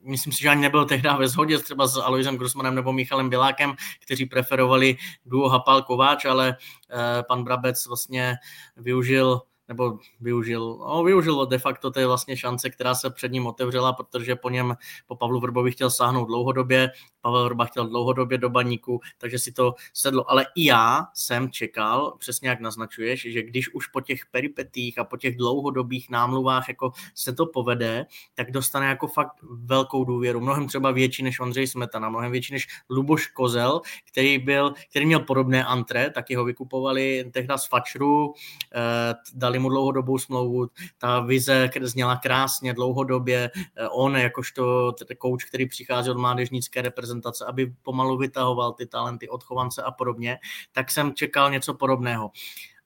myslím 0.02 0.32
si, 0.32 0.42
že 0.42 0.48
ani 0.48 0.62
nebyl 0.62 0.84
tehdy 0.84 1.08
ve 1.18 1.28
shodě 1.28 1.58
třeba 1.58 1.86
s 1.86 1.96
Aloisem 1.96 2.36
Grossmanem 2.36 2.74
nebo 2.74 2.92
Michalem 2.92 3.30
Bilákem, 3.30 3.74
kteří 4.02 4.26
preferovali 4.26 4.96
duo 5.26 5.48
Hapal 5.48 5.82
Kováč, 5.82 6.24
ale 6.24 6.56
eh, 6.90 7.22
pan 7.22 7.44
Brabec 7.44 7.86
vlastně 7.86 8.36
využil 8.76 9.40
nebo 9.70 9.98
využil, 10.20 10.78
no, 10.88 11.04
využil 11.04 11.46
de 11.46 11.58
facto 11.58 11.90
té 11.90 12.06
vlastně 12.06 12.36
šance, 12.36 12.70
která 12.70 12.94
se 12.94 13.10
před 13.10 13.32
ním 13.32 13.46
otevřela, 13.46 13.92
protože 13.92 14.36
po 14.36 14.50
něm, 14.50 14.76
po 15.06 15.16
Pavlu 15.16 15.40
Vrbovi 15.40 15.70
chtěl 15.70 15.90
sáhnout 15.90 16.26
dlouhodobě, 16.26 16.90
Pavel 17.20 17.44
Vrba 17.44 17.64
chtěl 17.64 17.88
dlouhodobě 17.88 18.38
do 18.38 18.50
baníku, 18.50 19.00
takže 19.18 19.38
si 19.38 19.52
to 19.52 19.74
sedlo. 19.92 20.30
Ale 20.30 20.46
i 20.54 20.64
já 20.64 21.06
jsem 21.14 21.50
čekal, 21.50 22.16
přesně 22.18 22.48
jak 22.48 22.60
naznačuješ, 22.60 23.26
že 23.30 23.42
když 23.42 23.74
už 23.74 23.86
po 23.86 24.00
těch 24.00 24.26
peripetích 24.26 24.98
a 24.98 25.04
po 25.04 25.16
těch 25.16 25.36
dlouhodobých 25.36 26.10
námluvách 26.10 26.68
jako 26.68 26.92
se 27.14 27.32
to 27.32 27.46
povede, 27.46 28.06
tak 28.34 28.50
dostane 28.50 28.86
jako 28.86 29.06
fakt 29.06 29.32
velkou 29.42 30.04
důvěru, 30.04 30.40
mnohem 30.40 30.68
třeba 30.68 30.90
větší 30.90 31.22
než 31.22 31.40
Ondřej 31.40 31.66
Smetana, 31.66 32.08
mnohem 32.08 32.32
větší 32.32 32.52
než 32.52 32.68
Luboš 32.90 33.26
Kozel, 33.26 33.80
který, 34.12 34.38
byl, 34.38 34.74
který 34.90 35.06
měl 35.06 35.20
podobné 35.20 35.64
antre, 35.64 36.10
taky 36.10 36.34
ho 36.34 36.44
vykupovali 36.44 37.30
tehda 37.32 37.58
z 37.58 37.68
Fačru, 37.68 38.34
eh, 38.74 39.14
dali 39.34 39.58
mu 39.58 39.68
dlouhodobou 39.68 40.18
smlouvu, 40.18 40.68
ta 40.98 41.20
vize 41.20 41.70
zněla 41.80 42.16
krásně 42.16 42.74
dlouhodobě, 42.74 43.50
eh, 43.76 43.88
on 43.88 44.16
jakožto 44.16 44.92
kouč, 45.18 45.44
který 45.44 45.66
přichází 45.66 46.10
od 46.10 46.18
mládežnické 46.18 46.82
reprezentace, 46.82 47.09
aby 47.46 47.74
pomalu 47.82 48.18
vytahoval 48.18 48.72
ty 48.72 48.86
talenty 48.86 49.28
odchovance 49.28 49.82
a 49.82 49.90
podobně, 49.90 50.38
tak 50.72 50.90
jsem 50.90 51.14
čekal 51.14 51.50
něco 51.50 51.74
podobného. 51.74 52.30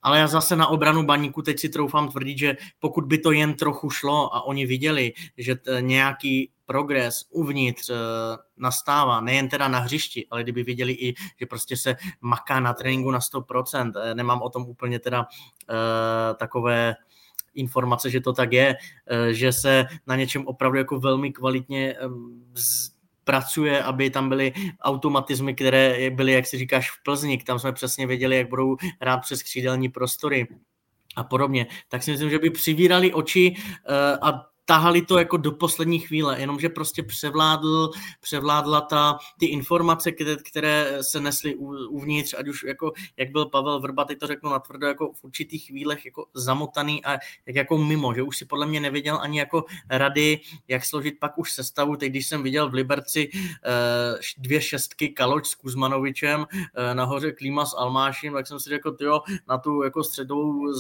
Ale 0.03 0.19
já 0.19 0.27
zase 0.27 0.57
na 0.57 0.67
obranu 0.67 1.03
baníku 1.07 1.43
teď 1.43 1.61
si 1.61 1.69
troufám 1.69 2.09
tvrdit, 2.09 2.39
že 2.39 2.57
pokud 2.79 3.05
by 3.05 3.19
to 3.19 3.33
jen 3.33 3.55
trochu 3.55 3.91
šlo 3.91 4.35
a 4.35 4.43
oni 4.43 4.67
viděli, 4.67 5.13
že 5.39 5.57
nějaký 5.81 6.51
progres 6.67 7.25
uvnitř 7.31 7.91
eh, 7.91 7.95
nastává, 8.57 9.21
nejen 9.21 9.49
teda 9.49 9.69
na 9.69 9.79
hřišti, 9.79 10.27
ale 10.31 10.43
kdyby 10.43 10.63
viděli 10.63 10.93
i, 10.93 11.15
že 11.41 11.47
prostě 11.47 11.77
se 11.77 11.97
maká 12.21 12.61
na 12.61 12.75
tréninku 12.75 13.11
na 13.11 13.19
100%, 13.19 13.93
eh, 13.97 14.15
nemám 14.15 14.43
o 14.43 14.51
tom 14.51 14.63
úplně 14.63 14.99
teda 14.99 15.21
uh, 15.21 16.37
takové 16.37 16.95
informace, 17.55 18.11
že 18.11 18.21
to 18.21 18.33
tak 18.33 18.53
je, 18.53 18.77
uh, 18.77 19.27
že 19.33 19.53
se 19.53 19.87
na 20.07 20.17
něčem 20.17 20.47
opravdu 20.47 20.79
jako 20.79 21.01
velmi 21.01 21.33
kvalitně 21.33 21.97
pracuje, 23.25 23.83
aby 23.83 24.11
tam 24.11 24.29
byly 24.29 24.53
automatizmy, 24.81 25.55
které 25.55 26.11
byly, 26.11 26.33
jak 26.33 26.47
si 26.47 26.59
říkáš, 26.59 26.91
v 26.91 27.03
Plzni, 27.03 27.39
tam 27.39 27.59
jsme 27.59 27.73
přesně 27.73 28.07
věděli, 28.07 28.37
jak 28.37 28.49
budou 28.49 28.77
hrát 29.01 29.17
přes 29.17 29.43
křídelní 29.43 29.89
prostory 29.89 30.49
a 31.17 31.25
podobně, 31.25 31.67
tak 31.89 32.03
si 32.03 32.11
myslím, 32.11 32.31
že 32.31 32.39
by 32.39 32.51
přivírali 32.51 33.13
oči 33.13 33.55
a 34.23 34.47
tahali 34.65 35.03
to 35.03 35.19
jako 35.19 35.37
do 35.37 35.53
poslední 35.53 35.99
chvíle, 35.99 36.41
jenomže 36.41 36.69
prostě 36.69 37.03
převládl, 37.03 37.91
převládla 38.21 38.81
ta, 38.81 39.19
ty 39.39 39.47
informace, 39.47 40.13
které, 40.13 40.37
které 40.37 40.99
se 41.01 41.21
nesly 41.21 41.55
uvnitř, 41.89 42.35
ať 42.39 42.49
už 42.49 42.63
jako, 42.63 42.93
jak 43.17 43.31
byl 43.31 43.47
Pavel 43.47 43.81
Vrba, 43.81 44.05
teď 44.05 44.19
to 44.19 44.27
řeknu 44.27 44.51
natvrdo, 44.51 44.87
jako 44.87 45.13
v 45.13 45.25
určitých 45.25 45.67
chvílech 45.67 46.05
jako 46.05 46.27
zamotaný 46.35 47.05
a 47.05 47.13
jak 47.47 47.57
jako 47.57 47.79
mimo, 47.79 48.15
že 48.15 48.23
už 48.23 48.37
si 48.37 48.45
podle 48.45 48.67
mě 48.67 48.81
nevěděl 48.81 49.19
ani 49.23 49.39
jako 49.39 49.65
rady, 49.91 50.41
jak 50.69 50.85
složit 50.85 51.15
pak 51.21 51.39
už 51.39 51.53
sestavu. 51.53 51.97
Teď, 51.97 52.11
když 52.11 52.27
jsem 52.27 52.43
viděl 52.43 52.71
v 52.71 52.75
Liberci 52.75 53.31
eh, 53.35 54.19
dvě 54.39 54.61
šestky 54.61 55.09
Kaloč 55.09 55.47
s 55.47 55.55
Kuzmanovičem, 55.55 56.47
eh, 56.53 56.95
nahoře 56.95 57.33
Klíma 57.33 57.67
s 57.67 57.77
Almášem, 57.77 58.33
tak 58.33 58.47
jsem 58.47 58.61
si 58.61 58.71
řekl, 58.71 58.97
jo, 59.01 59.21
na 59.49 59.59
tu 59.59 59.83
jako 59.83 60.05
středovou, 60.05 60.73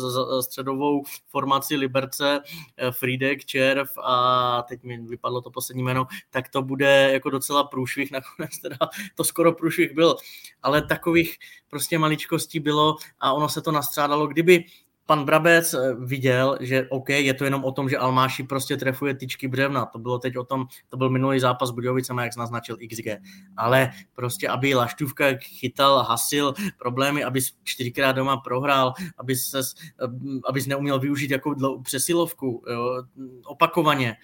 středovou 0.42 1.03
formaci 1.29 1.77
Liberce, 1.77 2.40
eh, 2.77 2.90
Friedek, 2.90 3.44
Červ 3.74 3.88
a 4.02 4.62
teď 4.62 4.82
mi 4.82 4.98
vypadlo 4.98 5.40
to 5.40 5.50
poslední 5.50 5.82
jméno, 5.82 6.06
tak 6.30 6.48
to 6.48 6.62
bude 6.62 7.10
jako 7.12 7.30
docela 7.30 7.64
průšvih, 7.64 8.10
nakonec 8.10 8.58
teda 8.62 8.76
to 9.14 9.24
skoro 9.24 9.52
průšvih 9.52 9.94
byl, 9.94 10.16
ale 10.62 10.82
takových 10.82 11.38
prostě 11.68 11.98
maličkostí 11.98 12.60
bylo 12.60 12.96
a 13.20 13.32
ono 13.32 13.48
se 13.48 13.62
to 13.62 13.72
nastřádalo, 13.72 14.26
kdyby 14.26 14.64
pan 15.07 15.25
Brabec 15.25 15.75
eh, 15.75 15.95
viděl, 15.99 16.59
že 16.61 16.87
OK, 16.88 17.09
je 17.09 17.35
to 17.35 17.45
jenom 17.45 17.64
o 17.64 17.73
tom, 17.73 17.88
že 17.88 17.99
Almáši 17.99 18.43
prostě 18.43 18.77
trefuje 18.77 19.14
tyčky 19.14 19.49
břevna. 19.49 19.87
To 19.87 19.99
bylo 19.99 20.19
teď 20.19 20.37
o 20.37 20.45
tom, 20.45 20.67
to 20.88 20.97
byl 20.97 21.11
minulý 21.11 21.40
zápas 21.40 21.69
s 21.69 21.73
Budějovicemi, 21.73 22.23
jak 22.23 22.37
naznačil 22.37 22.77
XG. 22.90 23.07
Ale 23.57 23.90
prostě, 24.14 24.49
aby 24.49 24.75
Laštůvka 24.75 25.25
chytal, 25.40 26.03
hasil 26.03 26.55
problémy, 26.79 27.25
aby 27.25 27.40
čtyřikrát 27.64 28.12
doma 28.12 28.37
prohrál, 28.37 28.93
aby 29.19 29.37
ses, 29.37 29.75
eh, 29.81 30.07
abys 30.49 30.67
neuměl 30.67 30.99
využít 30.99 31.31
jako 31.31 31.81
přesilovku 31.83 32.64
jo, 32.71 33.03
opakovaně, 33.45 34.17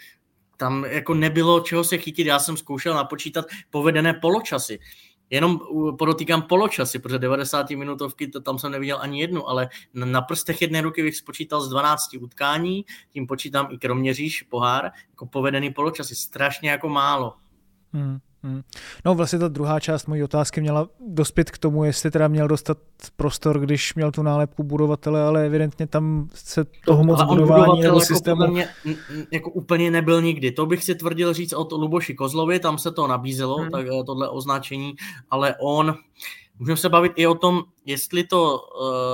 tam 0.61 0.85
jako 0.85 1.14
nebylo 1.14 1.61
čeho 1.61 1.85
se 1.85 1.99
chytit. 1.99 2.27
Já 2.27 2.38
jsem 2.38 2.57
zkoušel 2.57 2.95
napočítat 2.95 3.45
povedené 3.71 4.14
poločasy. 4.14 4.79
Jenom 5.31 5.61
podotýkám 5.99 6.43
poločasy, 6.43 6.99
protože 6.99 7.19
90 7.19 7.71
minutovky, 7.71 8.29
to 8.29 8.40
tam 8.40 8.59
jsem 8.59 8.73
neviděl 8.73 8.99
ani 9.01 9.21
jednu, 9.21 9.49
ale 9.49 9.69
na 9.95 10.23
prstech 10.23 10.62
jedné 10.62 10.81
ruky 10.81 11.03
bych 11.03 11.16
spočítal 11.16 11.61
z 11.61 11.69
12 11.69 12.14
utkání, 12.14 12.85
tím 13.11 13.27
počítám 13.27 13.69
i 13.71 13.79
Kroměříž, 13.79 14.43
pohár, 14.43 14.90
jako 15.11 15.27
povedený 15.27 15.73
poločasy, 15.73 16.14
strašně 16.14 16.71
jako 16.71 16.88
málo. 16.88 17.35
Hmm. 17.93 18.19
Hmm. 18.42 18.62
No 19.05 19.14
vlastně 19.14 19.38
ta 19.38 19.48
druhá 19.48 19.81
část 19.81 20.07
mojí 20.07 20.22
otázky 20.22 20.61
měla 20.61 20.88
dospět 21.09 21.50
k 21.50 21.59
tomu, 21.59 21.85
jestli 21.85 22.11
teda 22.11 22.29
měl 22.29 22.48
dostat 22.48 22.79
prostor, 23.16 23.61
když 23.61 23.94
měl 23.94 24.12
tu 24.12 24.22
nálepku 24.22 24.62
budovatele, 24.62 25.22
ale 25.22 25.46
evidentně 25.46 25.87
tam 25.87 26.29
se 26.35 26.64
toho 26.85 27.05
moc 27.05 27.22
budování 27.22 27.81
nebo 27.81 27.83
jako 27.83 28.00
systému... 28.00 28.46
Mě, 28.46 28.68
jako 29.31 29.50
úplně 29.50 29.90
nebyl 29.90 30.22
nikdy. 30.22 30.53
To 30.53 30.66
bych 30.66 30.85
si 30.85 30.94
tvrdil 30.94 31.33
říct 31.33 31.53
od 31.53 31.72
Luboši 31.72 32.14
Kozlovi, 32.14 32.61
tam 32.61 32.79
se 32.79 32.90
to 32.90 33.07
nabízelo, 33.07 33.57
hmm. 33.57 33.70
tak 33.70 33.87
eh, 33.87 34.05
tohle 34.05 34.29
označení, 34.29 34.94
ale 35.31 35.55
on... 35.61 35.94
Můžeme 36.59 36.76
se 36.76 36.88
bavit 36.88 37.12
i 37.16 37.26
o 37.26 37.35
tom, 37.35 37.62
jestli 37.87 38.24
to, 38.24 38.61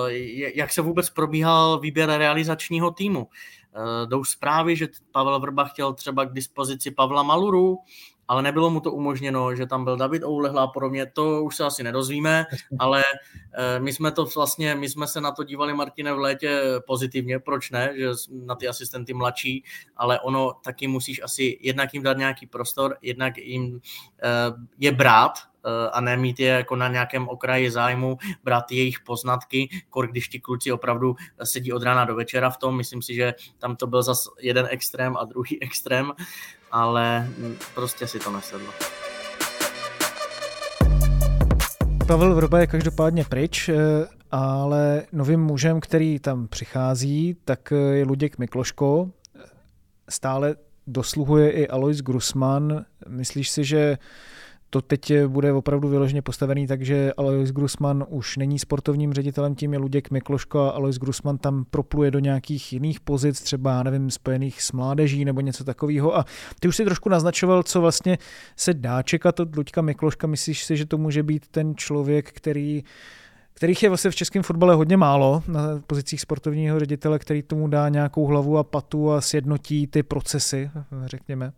eh, 0.09 0.53
jak 0.55 0.73
se 0.73 0.83
vůbec 0.83 1.11
probíhal 1.11 1.81
výběr 1.81 2.09
realizačního 2.11 2.91
týmu. 2.91 3.29
Eh, 3.77 4.07
jdou 4.07 4.25
zprávy, 4.25 4.77
že 4.77 4.89
Pavel 5.13 5.41
Vrba 5.41 5.65
chtěl 5.65 5.93
třeba 5.93 6.25
k 6.25 6.33
dispozici 6.33 6.91
Pavla 6.91 7.23
Maluru, 7.23 7.79
ale 8.29 8.43
nebylo 8.43 8.71
mu 8.71 8.81
to 8.81 8.93
umožněno, 8.93 9.55
že 9.55 9.67
tam 9.67 9.85
byl 9.85 9.97
David 9.97 10.25
Oulehla 10.25 10.63
a 10.63 10.67
podobně, 10.67 11.07
to 11.07 11.43
už 11.43 11.57
se 11.57 11.65
asi 11.65 11.83
nedozvíme, 11.83 12.47
ale 12.79 13.05
eh, 13.55 13.81
my 13.81 13.93
jsme 13.93 14.13
to 14.13 14.25
vlastně, 14.25 14.75
my 14.75 14.89
jsme 14.89 15.07
se 15.07 15.21
na 15.21 15.33
to 15.33 15.45
dívali, 15.45 15.75
Martine, 15.75 16.13
v 16.13 16.19
létě 16.19 16.63
pozitivně, 16.87 17.39
proč 17.39 17.71
ne, 17.71 17.93
že 17.97 18.09
na 18.31 18.55
ty 18.55 18.69
asistenty 18.69 19.15
mladší, 19.15 19.65
ale 19.97 20.21
ono 20.21 20.53
taky 20.65 20.87
musíš 20.87 21.23
asi 21.23 21.59
jednak 21.61 21.95
jim 21.95 22.03
dát 22.03 22.19
nějaký 22.19 22.47
prostor, 22.47 22.97
jednak 23.03 23.39
jim 23.39 23.81
eh, 24.23 24.29
je 24.79 24.93
brát, 24.93 25.33
eh, 25.39 25.91
a 25.91 26.01
nemít 26.01 26.41
je 26.41 26.49
jako 26.49 26.77
na 26.77 26.89
nějakém 26.89 27.29
okraji 27.29 27.71
zájmu, 27.71 28.19
brát 28.45 28.73
jejich 28.73 29.01
poznatky, 29.01 29.69
kor 29.91 30.07
když 30.11 30.29
ti 30.29 30.41
kluci 30.41 30.73
opravdu 30.73 31.17
sedí 31.45 31.73
od 31.73 31.83
rána 31.83 32.05
do 32.05 32.15
večera 32.15 32.51
v 32.51 32.57
tom, 32.59 32.77
myslím 32.77 33.03
si, 33.03 33.15
že 33.15 33.35
tam 33.59 33.77
to 33.77 33.87
byl 33.87 34.03
zase 34.03 34.31
jeden 34.41 34.69
extrém 34.71 35.17
a 35.17 35.25
druhý 35.25 35.63
extrém, 35.63 36.13
ale 36.77 37.29
prostě 37.75 38.07
si 38.07 38.19
to 38.19 38.31
nesedlo. 38.31 38.73
Pavel 42.07 42.35
Vrba 42.35 42.59
je 42.59 42.67
každopádně 42.67 43.25
pryč, 43.25 43.69
eh, 43.69 43.75
ale 44.31 45.03
novým 45.13 45.41
mužem, 45.41 45.81
který 45.81 46.19
tam 46.19 46.49
přichází, 46.49 47.37
tak 47.45 47.73
eh, 47.73 47.77
je 47.77 48.05
Luděk 48.05 48.39
Mikloško. 48.39 49.11
Stále 50.09 50.57
dosluhuje 50.87 51.51
i 51.51 51.69
Alois 51.69 52.01
Grusman. 52.01 52.85
Myslíš 53.09 53.51
si, 53.51 53.65
že 53.65 53.99
to 54.71 54.83
teď 54.83 55.13
bude 55.27 55.53
opravdu 55.53 55.89
vyloženě 55.89 56.23
postavený, 56.23 56.67
takže 56.67 57.13
Alois 57.17 57.51
Grusman 57.51 58.05
už 58.09 58.37
není 58.37 58.59
sportovním 58.59 59.13
ředitelem, 59.13 59.55
tím 59.55 59.73
je 59.73 59.79
Luděk 59.79 60.11
Mikloško 60.11 60.61
a 60.61 60.71
Alois 60.71 60.99
Grusman 60.99 61.39
tam 61.39 61.65
propluje 61.71 62.11
do 62.11 62.19
nějakých 62.19 62.73
jiných 62.73 63.01
pozic, 63.01 63.41
třeba, 63.41 63.83
nevím, 63.83 64.11
spojených 64.11 64.63
s 64.63 64.73
mládeží 64.73 65.25
nebo 65.25 65.41
něco 65.41 65.65
takového. 65.65 66.17
A 66.17 66.25
ty 66.61 66.69
už 66.69 66.77
si 66.77 66.85
trošku 66.85 67.09
naznačoval, 67.09 67.63
co 67.63 67.81
vlastně 67.81 68.19
se 68.57 68.75
dá 68.75 69.03
čekat 69.03 69.41
od 69.41 69.57
Luďka 69.57 69.83
Mikloška. 69.83 70.27
Myslíš 70.27 70.65
si, 70.65 70.77
že 70.77 70.87
to 70.87 70.99
může 70.99 71.23
být 71.23 71.49
ten 71.49 71.75
člověk, 71.77 72.33
který 72.33 72.85
kterých 73.57 73.83
je 73.83 73.89
vlastně 73.89 74.11
v 74.11 74.15
českém 74.15 74.43
fotbale 74.43 74.75
hodně 74.75 74.97
málo 74.97 75.43
na 75.49 75.61
pozicích 75.87 76.21
sportovního 76.21 76.81
ředitele, 76.81 77.19
který 77.19 77.43
tomu 77.43 77.69
dá 77.69 77.89
nějakou 77.89 78.27
hlavu 78.27 78.59
a 78.59 78.65
patu 78.65 79.13
a 79.13 79.21
sjednotí 79.21 79.87
ty 79.87 80.03
procesy, 80.03 80.71
řekněme. 81.05 81.53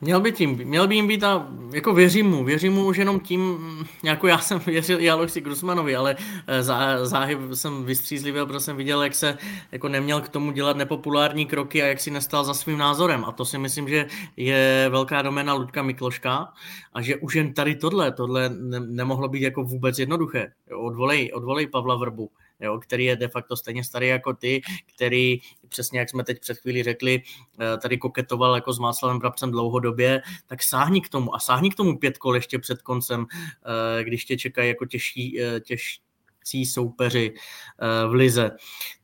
Měl 0.00 0.20
by 0.20 0.32
tím, 0.32 0.50
měl 0.64 0.88
by 0.88 0.94
jim 0.94 1.06
být 1.06 1.24
a 1.24 1.48
jako 1.72 1.94
věřím 1.94 2.26
mu, 2.26 2.44
věřím 2.44 2.72
mu 2.72 2.86
už 2.86 2.96
jenom 2.96 3.20
tím, 3.20 3.58
jako 4.02 4.26
já 4.26 4.38
jsem 4.38 4.58
věřil 4.66 5.00
i 5.00 5.10
Aloisi 5.10 5.40
Grusmanovi, 5.40 5.96
ale 5.96 6.16
eh, 6.46 6.62
zá, 6.62 7.06
záhy 7.06 7.38
jsem 7.54 7.84
vystřízlivý, 7.84 8.38
protože 8.46 8.60
jsem 8.60 8.76
viděl, 8.76 9.02
jak 9.02 9.14
se 9.14 9.38
jako 9.72 9.88
neměl 9.88 10.20
k 10.20 10.28
tomu 10.28 10.52
dělat 10.52 10.76
nepopulární 10.76 11.46
kroky 11.46 11.82
a 11.82 11.86
jak 11.86 12.00
si 12.00 12.10
nestal 12.10 12.44
za 12.44 12.54
svým 12.54 12.78
názorem. 12.78 13.24
A 13.24 13.32
to 13.32 13.44
si 13.44 13.58
myslím, 13.58 13.88
že 13.88 14.06
je 14.36 14.88
velká 14.90 15.22
domena 15.22 15.54
Ludka 15.54 15.82
Mikloška 15.82 16.52
a 16.92 17.02
že 17.02 17.16
už 17.16 17.34
jen 17.34 17.54
tady 17.54 17.76
tohle, 17.76 18.12
tohle 18.12 18.48
ne, 18.48 18.80
nemohlo 18.80 19.28
být 19.28 19.42
jako 19.42 19.62
vůbec 19.62 19.98
jednoduché. 19.98 20.52
Odvolej, 20.76 21.30
odvolej 21.34 21.66
Pavla 21.66 21.96
Vrbu 21.96 22.30
jo, 22.60 22.78
který 22.78 23.04
je 23.04 23.16
de 23.16 23.28
facto 23.28 23.56
stejně 23.56 23.84
starý 23.84 24.08
jako 24.08 24.32
ty, 24.32 24.62
který 24.94 25.38
přesně 25.68 25.98
jak 25.98 26.10
jsme 26.10 26.24
teď 26.24 26.40
před 26.40 26.58
chvílí 26.58 26.82
řekli, 26.82 27.22
eh, 27.60 27.78
tady 27.78 27.98
koketoval 27.98 28.54
jako 28.54 28.72
s 28.72 28.78
Václavem 28.78 29.18
Brabcem 29.18 29.50
dlouhodobě, 29.50 30.22
tak 30.46 30.62
sáhni 30.62 31.00
k 31.00 31.08
tomu 31.08 31.34
a 31.34 31.38
sáhni 31.38 31.70
k 31.70 31.74
tomu 31.74 31.98
pět 31.98 32.18
kol 32.18 32.34
ještě 32.34 32.58
před 32.58 32.82
koncem, 32.82 33.26
eh, 34.00 34.04
když 34.04 34.24
tě 34.24 34.36
čekají 34.36 34.68
jako 34.68 34.86
těžší, 34.86 35.40
eh, 35.40 35.60
těžší 35.60 36.66
soupeři 36.66 37.34
v 38.08 38.14
lize. 38.14 38.50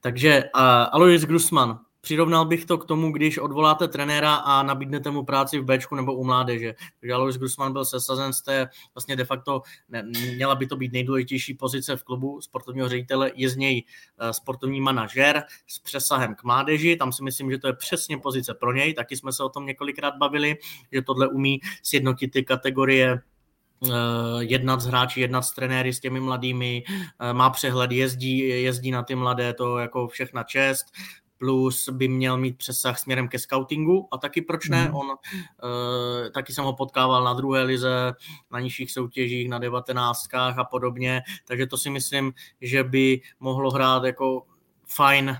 Takže 0.01 0.45
Alois 0.93 1.23
Grusman, 1.23 1.79
Přirovnal 2.05 2.45
bych 2.45 2.65
to 2.65 2.79
k 2.79 2.85
tomu, 2.85 3.12
když 3.12 3.38
odvoláte 3.38 3.88
trenéra 3.88 4.35
a 4.35 4.62
nabídnete 4.62 5.11
mu 5.11 5.25
práci 5.25 5.59
v 5.59 5.65
Bčku 5.65 5.95
nebo 5.95 6.15
u 6.15 6.25
mládeže. 6.25 6.75
Takže 7.01 7.15
Alois 7.15 7.37
Grusman 7.37 7.73
byl 7.73 7.85
sesazen 7.85 8.33
z 8.33 8.43
té 8.43 8.69
vlastně 8.95 9.17
de 9.17 9.25
facto, 9.25 9.62
ne, 9.88 10.03
měla 10.35 10.55
by 10.55 10.67
to 10.67 10.77
být 10.77 10.93
nejdůležitější 10.93 11.55
pozice 11.55 11.97
v 11.97 12.05
klubu 12.05 12.41
sportovního 12.41 12.88
ředitele, 12.88 13.33
je 13.35 13.49
z 13.49 13.57
něj 13.57 13.85
eh, 14.19 14.33
sportovní 14.33 14.81
manažer 14.81 15.43
s 15.67 15.79
přesahem 15.79 16.35
k 16.35 16.45
mládeži, 16.45 16.97
tam 16.97 17.12
si 17.12 17.23
myslím, 17.23 17.51
že 17.51 17.59
to 17.59 17.67
je 17.67 17.73
přesně 17.73 18.19
pozice 18.19 18.55
pro 18.55 18.73
něj, 18.73 18.95
taky 18.95 19.17
jsme 19.17 19.33
se 19.33 19.45
o 19.45 19.49
tom 19.49 19.67
několikrát 19.67 20.17
bavili, 20.17 20.57
že 20.93 21.03
tohle 21.03 21.29
umí 21.29 21.61
sjednotit 21.83 22.29
ty 22.29 22.43
kategorie 22.43 23.21
eh, 23.87 23.91
jednat 24.38 24.81
s 24.81 24.87
hráči, 24.87 25.21
jednat 25.21 25.43
s 25.43 25.55
trenéry, 25.55 25.93
s 25.93 26.01
těmi 26.01 26.21
mladými, 26.21 26.85
eh, 26.88 27.33
má 27.33 27.51
přehled, 27.51 27.93
jezdí, 27.93 28.38
jezdí 28.38 28.91
na 28.91 29.03
ty 29.03 29.15
mladé, 29.15 29.55
to 29.55 29.79
jako 29.79 30.09
všechna 30.09 30.43
čest, 30.43 30.87
plus 31.43 31.89
by 31.89 32.09
měl 32.09 32.37
mít 32.37 32.59
přesah 32.59 32.99
směrem 32.99 33.29
ke 33.29 33.39
scoutingu 33.39 34.09
a 34.13 34.19
taky 34.19 34.43
proč 34.43 34.69
ne, 34.69 34.89
mm. 34.89 34.95
on 34.95 35.07
uh, 35.07 35.15
taky 36.35 36.53
jsem 36.53 36.65
ho 36.65 36.73
potkával 36.73 37.25
na 37.25 37.35
druhé 37.35 37.63
lize, 37.63 38.13
na 38.51 38.61
nižších 38.61 38.93
soutěžích, 38.93 39.49
na 39.49 39.59
devatenáctkách 39.59 40.59
a 40.59 40.65
podobně, 40.65 41.23
takže 41.45 41.67
to 41.67 41.79
si 41.79 41.91
myslím, 41.91 42.33
že 42.61 42.85
by 42.85 43.21
mohlo 43.41 43.71
hrát 43.71 44.05
jako 44.05 44.47
fajn 44.87 45.37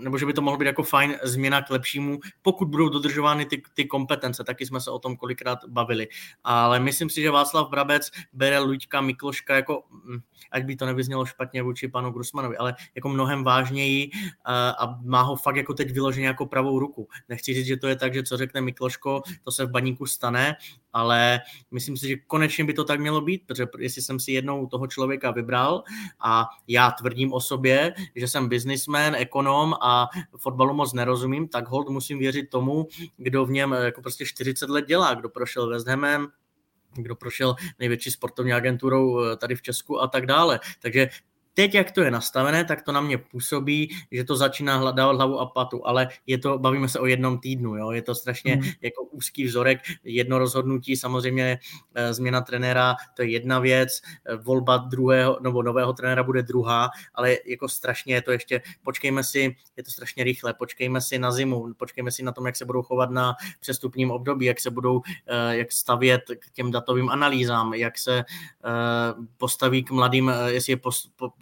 nebo 0.00 0.18
že 0.18 0.26
by 0.26 0.32
to 0.32 0.42
mohlo 0.42 0.58
být 0.58 0.66
jako 0.66 0.82
fajn 0.82 1.16
změna 1.22 1.62
k 1.62 1.70
lepšímu, 1.70 2.18
pokud 2.42 2.68
budou 2.68 2.88
dodržovány 2.88 3.44
ty, 3.44 3.62
ty 3.74 3.84
kompetence, 3.84 4.44
taky 4.44 4.66
jsme 4.66 4.80
se 4.80 4.90
o 4.90 4.98
tom 4.98 5.16
kolikrát 5.16 5.58
bavili. 5.68 6.08
Ale 6.44 6.80
myslím 6.80 7.10
si, 7.10 7.22
že 7.22 7.30
Václav 7.30 7.70
Brabec 7.70 8.10
bere 8.32 8.58
Luďka 8.58 9.00
Mikloška 9.00 9.54
jako, 9.54 9.82
hm, 9.92 10.20
ať 10.50 10.64
by 10.64 10.76
to 10.76 10.86
nevyznělo 10.86 11.24
špatně 11.24 11.62
vůči 11.62 11.88
panu 11.88 12.10
Grusmanovi, 12.10 12.56
ale 12.56 12.74
jako 12.94 13.08
mnohem 13.08 13.44
vážněji 13.44 14.10
a 14.78 14.98
má 15.04 15.22
ho 15.22 15.36
fakt 15.36 15.56
jako 15.56 15.74
teď 15.74 15.90
vyloženě 15.90 16.26
jako 16.26 16.46
pravou 16.46 16.78
ruku. 16.78 17.08
Nechci 17.28 17.54
říct, 17.54 17.66
že 17.66 17.76
to 17.76 17.88
je 17.88 17.96
tak, 17.96 18.14
že 18.14 18.22
co 18.22 18.36
řekne 18.36 18.60
Mikloško, 18.60 19.22
to 19.42 19.52
se 19.52 19.64
v 19.64 19.70
baníku 19.70 20.06
stane, 20.06 20.56
ale 20.92 21.40
myslím 21.70 21.96
si, 21.96 22.08
že 22.08 22.16
konečně 22.16 22.64
by 22.64 22.74
to 22.74 22.84
tak 22.84 23.00
mělo 23.00 23.20
být, 23.20 23.42
protože 23.46 23.66
jestli 23.78 24.02
jsem 24.02 24.20
si 24.20 24.32
jednou 24.32 24.66
toho 24.66 24.86
člověka 24.86 25.30
vybral 25.30 25.82
a 26.20 26.48
já 26.68 26.90
tvrdím 26.90 27.32
o 27.32 27.40
sobě, 27.40 27.94
že 28.16 28.28
jsem 28.28 28.48
businessman, 28.48 29.14
ekonom 29.14 29.74
a 29.80 30.08
fotbalu 30.38 30.74
moc 30.74 30.92
nerozumím, 30.92 31.48
tak 31.48 31.68
hold 31.68 31.88
musím 31.88 32.18
věřit 32.18 32.50
tomu, 32.50 32.88
kdo 33.16 33.44
v 33.44 33.50
něm 33.50 33.72
jako 33.72 34.02
prostě 34.02 34.26
40 34.26 34.70
let 34.70 34.86
dělá, 34.86 35.14
kdo 35.14 35.28
prošel 35.28 35.68
West 35.68 35.88
Hamem, 35.88 36.28
kdo 36.94 37.16
prošel 37.16 37.54
největší 37.78 38.10
sportovní 38.10 38.52
agenturou 38.52 39.24
eh, 39.24 39.36
tady 39.36 39.54
v 39.54 39.62
Česku 39.62 40.00
a 40.00 40.06
tak 40.06 40.26
dále. 40.26 40.60
Takže 40.82 41.08
teď, 41.54 41.74
jak 41.74 41.90
to 41.90 42.00
je 42.00 42.10
nastavené, 42.10 42.64
tak 42.64 42.82
to 42.82 42.92
na 42.92 43.00
mě 43.00 43.18
působí, 43.18 43.96
že 44.10 44.24
to 44.24 44.36
začíná 44.36 44.92
dávat 44.92 45.16
hlavu 45.16 45.40
a 45.40 45.46
patu, 45.46 45.86
ale 45.86 46.08
je 46.26 46.38
to, 46.38 46.58
bavíme 46.58 46.88
se 46.88 46.98
o 46.98 47.06
jednom 47.06 47.38
týdnu, 47.38 47.76
jo? 47.76 47.90
je 47.90 48.02
to 48.02 48.14
strašně 48.14 48.56
mm. 48.56 48.62
jako 48.80 49.04
úzký 49.04 49.44
vzorek, 49.44 49.80
jedno 50.04 50.38
rozhodnutí, 50.38 50.96
samozřejmě 50.96 51.58
e, 51.94 52.14
změna 52.14 52.40
trenéra, 52.40 52.96
to 53.16 53.22
je 53.22 53.30
jedna 53.30 53.58
věc, 53.58 54.00
e, 54.24 54.36
volba 54.36 54.76
druhého 54.76 55.38
nebo 55.40 55.62
nového 55.62 55.92
trenéra 55.92 56.22
bude 56.22 56.42
druhá, 56.42 56.90
ale 57.14 57.36
jako 57.44 57.68
strašně 57.68 58.14
je 58.14 58.22
to 58.22 58.32
ještě, 58.32 58.62
počkejme 58.82 59.24
si, 59.24 59.56
je 59.76 59.82
to 59.82 59.90
strašně 59.90 60.24
rychle, 60.24 60.54
počkejme 60.54 61.00
si 61.00 61.18
na 61.18 61.32
zimu, 61.32 61.74
počkejme 61.76 62.10
si 62.10 62.22
na 62.22 62.32
tom, 62.32 62.46
jak 62.46 62.56
se 62.56 62.64
budou 62.64 62.82
chovat 62.82 63.10
na 63.10 63.34
přestupním 63.60 64.10
období, 64.10 64.46
jak 64.46 64.60
se 64.60 64.70
budou, 64.70 65.02
e, 65.26 65.56
jak 65.56 65.72
stavět 65.72 66.22
k 66.38 66.50
těm 66.52 66.70
datovým 66.70 67.08
analýzám, 67.08 67.74
jak 67.74 67.98
se 67.98 68.24
postaví 69.36 69.84
k 69.84 69.90
mladým, 69.90 70.32
jestli 70.46 70.72
je 70.72 70.76
pos, 70.76 71.10
po, 71.16 71.32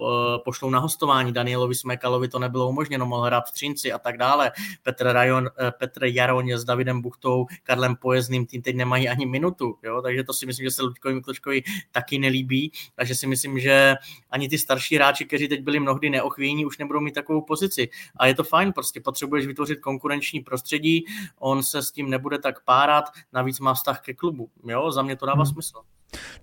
pošlou 0.44 0.70
na 0.70 0.78
hostování. 0.78 1.32
Danielovi 1.32 1.74
Smekalovi 1.74 2.28
to 2.28 2.38
nebylo 2.38 2.68
umožněno, 2.68 3.06
mohl 3.06 3.22
hrát 3.22 3.48
v 3.48 3.52
Třinci 3.52 3.92
a 3.92 3.98
tak 3.98 4.16
dále. 4.16 4.52
Petr, 4.82 5.06
Rajon, 5.06 5.50
eh, 5.60 5.70
Petr 5.70 6.04
Jaroň 6.04 6.52
s 6.52 6.64
Davidem 6.64 7.02
Buchtou, 7.02 7.46
Karlem 7.62 7.96
Pojezdným, 7.96 8.46
tím 8.46 8.62
teď 8.62 8.76
nemají 8.76 9.08
ani 9.08 9.26
minutu. 9.26 9.78
Jo? 9.82 10.02
Takže 10.02 10.24
to 10.24 10.32
si 10.32 10.46
myslím, 10.46 10.64
že 10.64 10.70
se 10.70 10.82
Luďkovi 10.82 11.14
Mikločkovi 11.14 11.62
taky 11.92 12.18
nelíbí. 12.18 12.72
Takže 12.94 13.14
si 13.14 13.26
myslím, 13.26 13.58
že 13.58 13.94
ani 14.30 14.48
ty 14.48 14.58
starší 14.58 14.96
hráči, 14.96 15.24
kteří 15.24 15.48
teď 15.48 15.60
byli 15.60 15.80
mnohdy 15.80 16.10
neochvějní, 16.10 16.66
už 16.66 16.78
nebudou 16.78 17.00
mít 17.00 17.14
takovou 17.14 17.42
pozici. 17.42 17.88
A 18.16 18.26
je 18.26 18.34
to 18.34 18.44
fajn, 18.44 18.72
prostě 18.72 19.00
potřebuješ 19.00 19.46
vytvořit 19.46 19.80
konkurenční 19.80 20.40
prostředí, 20.40 21.04
on 21.38 21.62
se 21.62 21.82
s 21.82 21.90
tím 21.90 22.10
nebude 22.10 22.38
tak 22.38 22.64
párat, 22.64 23.04
navíc 23.32 23.60
má 23.60 23.74
vztah 23.74 24.00
ke 24.00 24.14
klubu. 24.14 24.50
Jo? 24.64 24.92
Za 24.92 25.02
mě 25.02 25.16
to 25.16 25.26
dává 25.26 25.42
hmm. 25.42 25.52
smysl. 25.52 25.80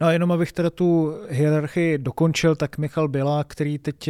No 0.01 0.07
a 0.07 0.11
jenom 0.11 0.31
abych 0.31 0.51
teda 0.51 0.69
tu 0.69 1.13
hierarchii 1.29 1.97
dokončil, 1.97 2.55
tak 2.55 2.77
Michal 2.77 3.07
Byla, 3.07 3.43
který 3.43 3.77
teď, 3.77 4.09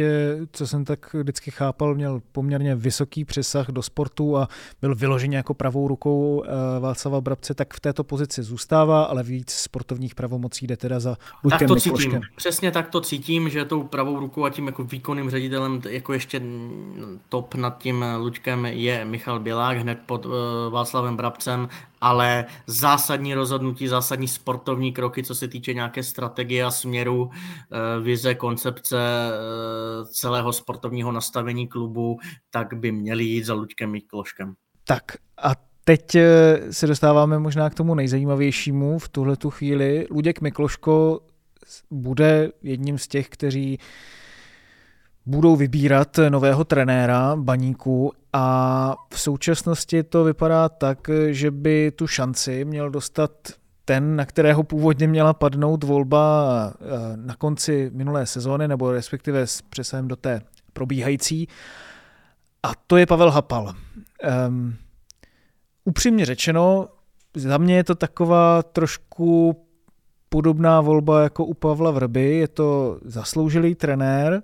co 0.52 0.66
jsem 0.66 0.84
tak 0.84 1.14
vždycky 1.14 1.50
chápal, 1.50 1.94
měl 1.94 2.20
poměrně 2.32 2.74
vysoký 2.74 3.24
přesah 3.24 3.68
do 3.68 3.82
sportu 3.82 4.36
a 4.36 4.48
byl 4.80 4.94
vyloženě 4.94 5.36
jako 5.36 5.54
pravou 5.54 5.88
rukou 5.88 6.44
eh, 6.44 6.80
Václava 6.80 7.20
Brabce, 7.20 7.54
tak 7.54 7.74
v 7.74 7.80
této 7.80 8.04
pozici 8.04 8.42
zůstává, 8.42 9.04
ale 9.04 9.22
víc 9.22 9.50
sportovních 9.50 10.14
pravomocí 10.14 10.66
jde 10.66 10.76
teda 10.76 11.00
za 11.00 11.16
Luďkem 11.44 11.58
tak 11.58 11.68
to 11.68 11.76
cítím. 11.76 12.20
Přesně 12.36 12.70
tak 12.70 12.88
to 12.88 13.00
cítím, 13.00 13.48
že 13.48 13.64
tou 13.64 13.82
pravou 13.82 14.20
rukou 14.20 14.44
a 14.44 14.50
tím 14.50 14.66
jako 14.66 14.84
výkonným 14.84 15.30
ředitelem 15.30 15.80
jako 15.88 16.12
ještě 16.12 16.42
top 17.28 17.54
nad 17.54 17.78
tím 17.78 18.04
Luďkem 18.18 18.66
je 18.66 19.04
Michal 19.04 19.40
Bělák, 19.40 19.76
hned 19.76 19.98
pod 20.06 20.26
uh, 20.26 20.32
Václavem 20.70 21.16
Brabcem 21.16 21.68
ale 22.00 22.44
zásadní 22.66 23.34
rozhodnutí, 23.34 23.88
zásadní 23.88 24.28
sportovní 24.28 24.92
kroky, 24.92 25.22
co 25.22 25.34
se 25.34 25.48
týče 25.48 25.74
nějaké 25.74 26.02
strategie 26.02 26.64
a 26.64 26.70
směru, 26.70 27.30
eh, 27.32 28.00
vize, 28.00 28.34
koncepce 28.34 28.98
eh, 28.98 30.06
celého 30.06 30.52
sportovního 30.52 31.12
nastavení 31.12 31.68
klubu, 31.68 32.18
tak 32.50 32.74
by 32.74 32.92
měli 32.92 33.24
jít 33.24 33.44
za 33.44 33.54
Luďkem 33.54 33.90
Mikloškem. 33.90 34.54
Tak 34.84 35.02
a 35.42 35.52
teď 35.84 36.14
eh, 36.14 36.58
se 36.70 36.86
dostáváme 36.86 37.38
možná 37.38 37.70
k 37.70 37.74
tomu 37.74 37.94
nejzajímavějšímu 37.94 38.98
v 38.98 39.08
tuhle 39.08 39.36
tu 39.36 39.50
chvíli. 39.50 40.06
Luděk 40.10 40.40
Mikloško 40.40 41.20
bude 41.90 42.52
jedním 42.62 42.98
z 42.98 43.08
těch, 43.08 43.28
kteří 43.28 43.78
budou 45.28 45.56
vybírat 45.56 46.18
nového 46.28 46.64
trenéra 46.64 47.36
baníku 47.36 48.12
a 48.32 48.96
v 49.14 49.20
současnosti 49.20 50.02
to 50.02 50.24
vypadá 50.24 50.68
tak, 50.68 51.10
že 51.30 51.50
by 51.50 51.92
tu 51.96 52.06
šanci 52.06 52.64
měl 52.64 52.90
dostat 52.90 53.30
ten, 53.84 54.16
na 54.16 54.26
kterého 54.26 54.62
původně 54.62 55.08
měla 55.08 55.34
padnout 55.34 55.84
volba 55.84 56.72
eh, 56.72 57.16
na 57.16 57.34
konci 57.34 57.90
minulé 57.94 58.26
sezóny, 58.26 58.68
nebo 58.68 58.92
respektive 58.92 59.46
s 59.46 59.62
přesahem 59.62 60.08
do 60.08 60.16
té 60.16 60.40
probíhající. 60.72 61.48
A 62.62 62.72
to 62.86 62.96
je 62.96 63.06
Pavel 63.06 63.30
Hapal. 63.30 63.74
Um, 64.48 64.74
upřímně 65.84 66.26
řečeno, 66.26 66.88
za 67.34 67.58
mě 67.58 67.76
je 67.76 67.84
to 67.84 67.94
taková 67.94 68.62
trošku 68.62 69.62
podobná 70.28 70.80
volba 70.80 71.22
jako 71.22 71.44
u 71.44 71.54
Pavla 71.54 71.90
Vrby. 71.90 72.36
Je 72.36 72.48
to 72.48 72.98
zasloužilý 73.04 73.74
trenér, 73.74 74.42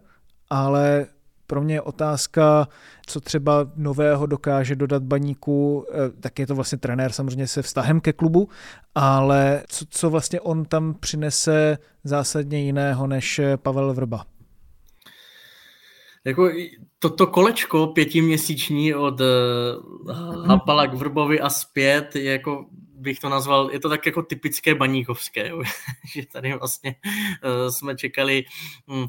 ale 0.55 1.07
pro 1.47 1.63
mě 1.63 1.75
je 1.75 1.81
otázka, 1.81 2.69
co 3.07 3.21
třeba 3.21 3.71
nového 3.77 4.27
dokáže 4.27 4.77
dodat 4.77 5.03
baníku, 5.03 5.87
eh, 5.91 6.21
tak 6.21 6.39
je 6.39 6.47
to 6.47 6.55
vlastně 6.55 6.79
trenér 6.79 7.13
samozřejmě 7.13 7.47
se 7.47 7.63
vztahem 7.63 8.01
ke 8.01 8.13
klubu, 8.13 8.49
ale 8.95 9.63
co, 9.69 9.85
co 9.91 10.11
vlastně 10.11 10.41
on 10.41 10.65
tam 10.65 10.95
přinese 11.01 11.79
zásadně 12.05 12.61
jiného 12.61 13.07
než 13.07 13.41
Pavel 13.57 13.95
Vrba? 13.95 14.25
Jako 16.25 16.51
toto 16.99 17.27
kolečko 17.27 17.87
pětiměsíční 17.87 18.95
od 18.95 19.21
uh, 19.21 20.47
Hapala 20.47 20.87
k 20.87 20.95
Vrbovi 20.95 21.41
a 21.41 21.51
zpět 21.51 22.17
je 22.17 22.33
jako 22.33 22.67
bych 23.05 23.19
to 23.19 23.29
nazval, 23.29 23.71
je 23.73 23.81
to 23.81 23.89
tak 23.89 24.07
jako 24.07 24.23
typické 24.23 24.75
baníkovské, 24.75 25.51
že 26.15 26.27
tady 26.27 26.55
vlastně 26.59 26.95
uh, 27.05 27.71
jsme 27.71 27.97
čekali 27.97 28.45
um, 28.87 29.09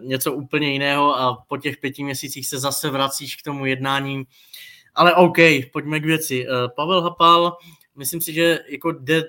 něco 0.00 0.32
úplně 0.32 0.72
jiného 0.72 1.18
a 1.18 1.44
po 1.48 1.56
těch 1.56 1.76
pěti 1.76 2.04
měsících 2.04 2.48
se 2.48 2.58
zase 2.58 2.90
vracíš 2.90 3.36
k 3.36 3.42
tomu 3.42 3.66
jednání. 3.66 4.24
Ale 4.94 5.14
OK, 5.14 5.38
pojďme 5.72 6.00
k 6.00 6.04
věci. 6.04 6.46
Uh, 6.46 6.54
Pavel 6.76 7.02
Hapal, 7.02 7.56
myslím 7.96 8.20
si, 8.20 8.32
že 8.32 8.58
jako 8.68 8.92
jde 8.92 9.24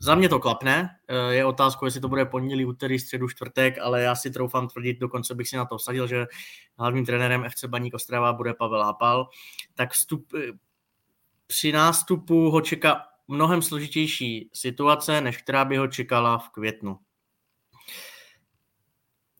za 0.00 0.14
mě 0.14 0.28
to 0.28 0.38
klapne, 0.38 0.90
je 1.30 1.44
otázka, 1.44 1.86
jestli 1.86 2.00
to 2.00 2.08
bude 2.08 2.24
pondělí, 2.24 2.64
úterý, 2.64 2.98
středu, 2.98 3.28
čtvrtek, 3.28 3.78
ale 3.78 4.02
já 4.02 4.14
si 4.14 4.30
troufám 4.30 4.68
tvrdit, 4.68 4.98
dokonce 4.98 5.34
bych 5.34 5.48
si 5.48 5.56
na 5.56 5.64
to 5.64 5.78
vsadil, 5.78 6.06
že 6.06 6.26
hlavním 6.78 7.06
trenérem 7.06 7.44
FC 7.48 7.64
Baník 7.64 7.94
Ostrava 7.94 8.32
bude 8.32 8.54
Pavel 8.54 8.84
Hapal. 8.84 9.28
Tak 9.74 9.92
vstup, 9.92 10.32
při 11.48 11.72
nástupu 11.72 12.50
ho 12.50 12.60
čeká 12.60 13.07
mnohem 13.28 13.62
složitější 13.62 14.50
situace, 14.54 15.20
než 15.20 15.36
která 15.36 15.64
by 15.64 15.76
ho 15.76 15.88
čekala 15.88 16.38
v 16.38 16.48
květnu. 16.48 16.98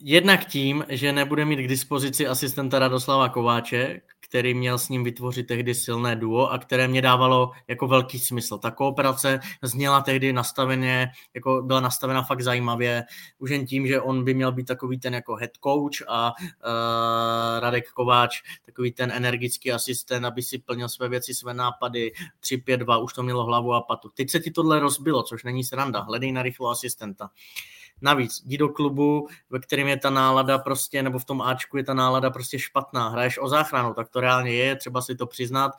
Jednak 0.01 0.45
tím, 0.45 0.85
že 0.89 1.13
nebude 1.13 1.45
mít 1.45 1.57
k 1.57 1.69
dispozici 1.69 2.27
asistenta 2.27 2.79
Radoslava 2.79 3.29
Kováče, 3.29 4.01
který 4.29 4.55
měl 4.55 4.79
s 4.79 4.89
ním 4.89 5.05
vytvořit 5.05 5.47
tehdy 5.47 5.75
silné 5.75 6.17
duo 6.17 6.47
a 6.47 6.59
které 6.59 6.89
mě 6.89 7.03
dávalo 7.03 7.51
jako 7.69 7.87
velký 7.87 8.19
smysl. 8.19 8.59
Ta 8.59 8.71
kooperace 8.71 9.41
zněla 9.63 10.01
tehdy 10.01 10.33
nastaveně, 10.33 11.11
jako 11.35 11.63
byla 11.63 11.81
nastavena 11.81 12.23
fakt 12.23 12.41
zajímavě, 12.41 13.05
už 13.39 13.51
jen 13.51 13.67
tím, 13.67 13.87
že 13.87 14.01
on 14.01 14.25
by 14.25 14.35
měl 14.35 14.53
být 14.53 14.67
takový 14.67 14.99
ten 14.99 15.15
jako 15.15 15.35
head 15.35 15.51
coach 15.65 16.09
a 16.09 16.33
uh, 16.39 17.61
Radek 17.61 17.93
Kováč 17.93 18.43
takový 18.67 18.93
ten 18.93 19.13
energický 19.13 19.73
asistent, 19.73 20.25
aby 20.25 20.43
si 20.43 20.59
plnil 20.59 20.89
své 20.89 21.09
věci, 21.09 21.35
své 21.35 21.55
nápady, 21.55 22.13
3-5-2, 22.43 23.05
už 23.05 23.13
to 23.13 23.23
mělo 23.23 23.45
hlavu 23.45 23.75
a 23.75 23.81
patu. 23.81 24.09
Teď 24.09 24.31
se 24.31 24.41
ti 24.41 24.51
tohle 24.51 24.81
rozbilo, 24.81 25.23
což 25.23 25.45
není 25.45 25.65
sranda, 25.65 26.01
hledej 26.01 26.33
na 26.33 26.43
rychlo 26.43 26.71
asistenta. 26.71 27.25
Uh, 27.25 27.78
Navíc 28.03 28.43
jdi 28.45 28.59
do 28.59 28.69
klubu, 28.69 29.29
ve 29.51 29.59
kterém 29.59 29.89
je 29.89 29.97
ta 29.97 30.11
nálada 30.11 30.59
prostě, 30.59 31.03
nebo 31.03 31.19
v 31.19 31.25
tom 31.25 31.43
Ačku 31.43 31.77
je 31.77 31.85
ta 31.85 31.95
nálada 31.95 32.31
prostě 32.31 32.59
špatná. 32.59 33.09
Hraješ 33.09 33.39
o 33.39 33.49
záchranu, 33.49 33.95
tak 33.95 34.09
to 34.09 34.21
reálně 34.21 34.53
je, 34.53 34.77
třeba 34.77 35.03
si 35.03 35.15
to 35.15 35.27
přiznat. 35.27 35.73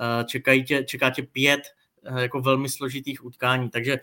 Eh, 0.00 0.24
čekají 0.24 0.64
tě, 0.64 0.84
čeká 0.84 1.10
tě 1.10 1.22
pět 1.22 1.60
eh, 2.04 2.22
jako 2.22 2.40
velmi 2.40 2.68
složitých 2.68 3.24
utkání, 3.24 3.70
takže 3.70 3.98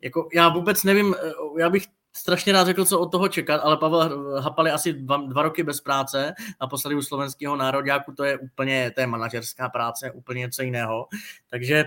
jako 0.00 0.28
já 0.34 0.48
vůbec 0.48 0.84
nevím, 0.84 1.14
eh, 1.24 1.32
já 1.58 1.70
bych 1.70 1.86
strašně 2.16 2.52
rád 2.52 2.64
řekl, 2.64 2.84
co 2.84 3.00
od 3.00 3.12
toho 3.12 3.28
čekat, 3.28 3.60
ale 3.64 3.76
Pavel 3.76 4.40
Hapal 4.40 4.66
je 4.66 4.72
asi 4.72 4.92
dva, 4.92 5.16
dva 5.16 5.42
roky 5.42 5.62
bez 5.62 5.80
práce 5.80 6.34
a 6.60 6.66
poslali 6.66 6.94
u 6.94 7.02
slovenského 7.02 7.56
národňáku, 7.56 8.12
to 8.12 8.24
je 8.24 8.38
úplně, 8.38 8.90
to 8.90 9.00
je 9.00 9.06
manažerská 9.06 9.68
práce, 9.68 10.10
úplně 10.10 10.40
něco 10.40 10.62
jiného. 10.62 11.06
Takže 11.50 11.84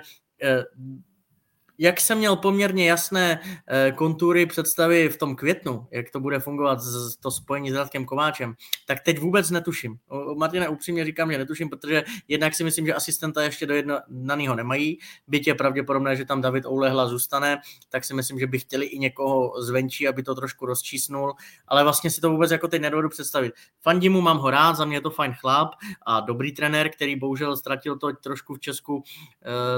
jak 1.78 2.02
jsem 2.02 2.18
měl 2.18 2.36
poměrně 2.36 2.90
jasné 2.90 3.40
eh, 3.68 3.92
kontury 3.92 4.46
představy 4.46 5.10
v 5.10 5.18
tom 5.18 5.36
květnu, 5.36 5.88
jak 5.92 6.10
to 6.10 6.20
bude 6.20 6.40
fungovat 6.40 6.80
to 7.20 7.32
spojení 7.32 7.72
s 7.72 7.74
Radkem 7.74 8.06
Kováčem, 8.06 8.54
tak 8.88 9.00
teď 9.00 9.20
vůbec 9.20 9.52
netuším. 9.52 9.98
Martina 10.38 10.70
upřímně 10.70 11.06
říkám, 11.06 11.32
že 11.32 11.38
netuším, 11.38 11.70
protože 11.70 12.04
jednak 12.28 12.56
si 12.56 12.64
myslím, 12.64 12.86
že 12.86 12.94
asistenta 12.94 13.44
ještě 13.44 13.66
do 13.66 13.74
jednaného 13.74 14.56
nemají, 14.56 15.00
byť 15.28 15.48
je 15.48 15.56
pravděpodobné, 15.56 16.16
že 16.16 16.26
tam 16.26 16.42
David 16.42 16.66
Oulehla 16.66 17.08
zůstane, 17.08 17.58
tak 17.90 18.06
si 18.06 18.14
myslím, 18.14 18.40
že 18.40 18.48
by 18.48 18.60
chtěli 18.60 18.86
i 18.86 19.00
někoho 19.00 19.62
zvenčí, 19.62 20.08
aby 20.08 20.24
to 20.24 20.36
trošku 20.36 20.66
rozčísnul, 20.66 21.34
ale 21.68 21.84
vlastně 21.84 22.12
si 22.12 22.22
to 22.22 22.30
vůbec 22.30 22.52
jako 22.52 22.68
teď 22.68 22.82
nedovedu 22.82 23.10
představit. 23.10 23.54
Fandimu 23.82 24.22
mám 24.22 24.38
ho 24.38 24.50
rád, 24.50 24.76
za 24.76 24.86
mě 24.86 24.98
je 24.98 25.02
to 25.02 25.10
fajn 25.10 25.34
chlap 25.34 25.70
a 26.06 26.20
dobrý 26.20 26.52
trenér, 26.52 26.90
který 26.90 27.16
bohužel 27.16 27.58
ztratil 27.58 27.98
to 27.98 28.14
trošku 28.14 28.56
v 28.56 28.60
Česku 28.60 28.96
uh, 28.96 29.04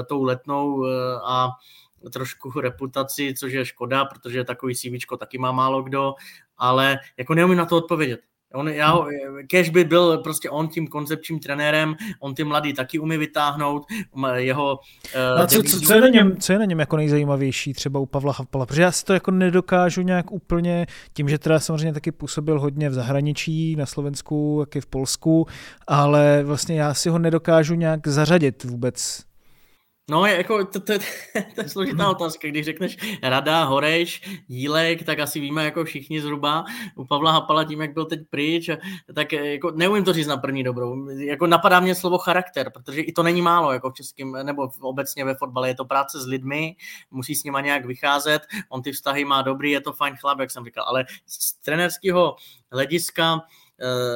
tou 0.08 0.22
letnou 0.22 0.74
uh, 0.74 0.86
a 1.24 1.50
trošku 2.12 2.60
reputaci, 2.60 3.34
což 3.38 3.52
je 3.52 3.64
škoda, 3.64 4.04
protože 4.04 4.44
takový 4.44 4.74
CV 4.74 5.18
taky 5.18 5.38
má 5.38 5.52
málo 5.52 5.82
kdo, 5.82 6.14
ale 6.56 6.98
jako 7.16 7.34
neumím 7.34 7.58
na 7.58 7.66
to 7.66 7.76
odpovědět. 7.76 8.20
On, 8.54 8.68
já, 8.68 8.98
Cash 9.50 9.68
by 9.68 9.84
byl 9.84 10.18
prostě 10.18 10.50
on 10.50 10.68
tím 10.68 10.86
koncepčním 10.86 11.38
trenérem, 11.38 11.94
on 12.20 12.34
ty 12.34 12.44
mladý 12.44 12.72
taky 12.72 12.98
umí 12.98 13.16
vytáhnout, 13.16 13.86
jeho... 14.34 14.78
Uh, 15.38 15.46
co, 15.46 15.62
co, 15.62 15.80
co, 15.80 15.94
je 15.94 16.00
na 16.00 16.08
něm, 16.08 16.36
co 16.40 16.52
je 16.52 16.58
na 16.58 16.64
něm 16.64 16.78
jako 16.78 16.96
nejzajímavější 16.96 17.72
třeba 17.72 18.00
u 18.00 18.06
Pavla 18.06 18.32
Hapala? 18.32 18.66
Protože 18.66 18.82
já 18.82 18.92
si 18.92 19.04
to 19.04 19.14
jako 19.14 19.30
nedokážu 19.30 20.02
nějak 20.02 20.32
úplně, 20.32 20.86
tím, 21.12 21.28
že 21.28 21.38
teda 21.38 21.60
samozřejmě 21.60 21.92
taky 21.92 22.12
působil 22.12 22.60
hodně 22.60 22.90
v 22.90 22.94
zahraničí, 22.94 23.76
na 23.76 23.86
Slovensku, 23.86 24.56
jak 24.60 24.76
i 24.76 24.80
v 24.80 24.86
Polsku, 24.86 25.46
ale 25.86 26.42
vlastně 26.44 26.80
já 26.80 26.94
si 26.94 27.08
ho 27.08 27.18
nedokážu 27.18 27.74
nějak 27.74 28.08
zařadit 28.08 28.64
vůbec 28.64 29.27
No, 30.10 30.26
je, 30.26 30.36
jako, 30.36 30.64
to, 30.64 30.80
to, 30.80 30.92
to 31.54 31.60
je 31.62 31.68
složitá 31.68 32.10
otázka. 32.10 32.48
Když 32.48 32.64
řekneš 32.64 32.96
Rada, 33.22 33.64
Horeš, 33.64 34.22
Jílek, 34.48 35.02
tak 35.02 35.18
asi 35.18 35.40
víme 35.40 35.64
jako 35.64 35.84
všichni 35.84 36.20
zhruba. 36.20 36.64
U 36.94 37.04
Pavla 37.04 37.32
Hapala 37.32 37.64
tím, 37.64 37.80
jak 37.80 37.92
byl 37.92 38.04
teď 38.04 38.20
pryč, 38.30 38.70
tak 39.14 39.32
jako 39.32 39.70
neumím 39.70 40.04
to 40.04 40.12
říct 40.12 40.26
na 40.26 40.36
první 40.36 40.64
dobrou. 40.64 41.08
Jako 41.08 41.46
napadá 41.46 41.80
mě 41.80 41.94
slovo 41.94 42.18
charakter, 42.18 42.70
protože 42.70 43.00
i 43.00 43.12
to 43.12 43.22
není 43.22 43.42
málo, 43.42 43.72
jako 43.72 43.90
v 43.90 43.94
českém, 43.94 44.32
nebo 44.42 44.70
obecně 44.80 45.24
ve 45.24 45.34
fotbale. 45.34 45.68
Je 45.68 45.74
to 45.74 45.84
práce 45.84 46.20
s 46.20 46.26
lidmi, 46.26 46.76
musí 47.10 47.34
s 47.34 47.44
nima 47.44 47.60
nějak 47.60 47.84
vycházet, 47.84 48.42
on 48.68 48.82
ty 48.82 48.92
vztahy 48.92 49.24
má 49.24 49.42
dobrý, 49.42 49.70
je 49.70 49.80
to 49.80 49.92
fajn 49.92 50.16
chlap, 50.16 50.38
jak 50.38 50.50
jsem 50.50 50.64
říkal, 50.64 50.84
ale 50.88 51.04
z 51.26 51.52
trenerského 51.52 52.36
hlediska 52.72 53.40
Eh, 53.40 53.67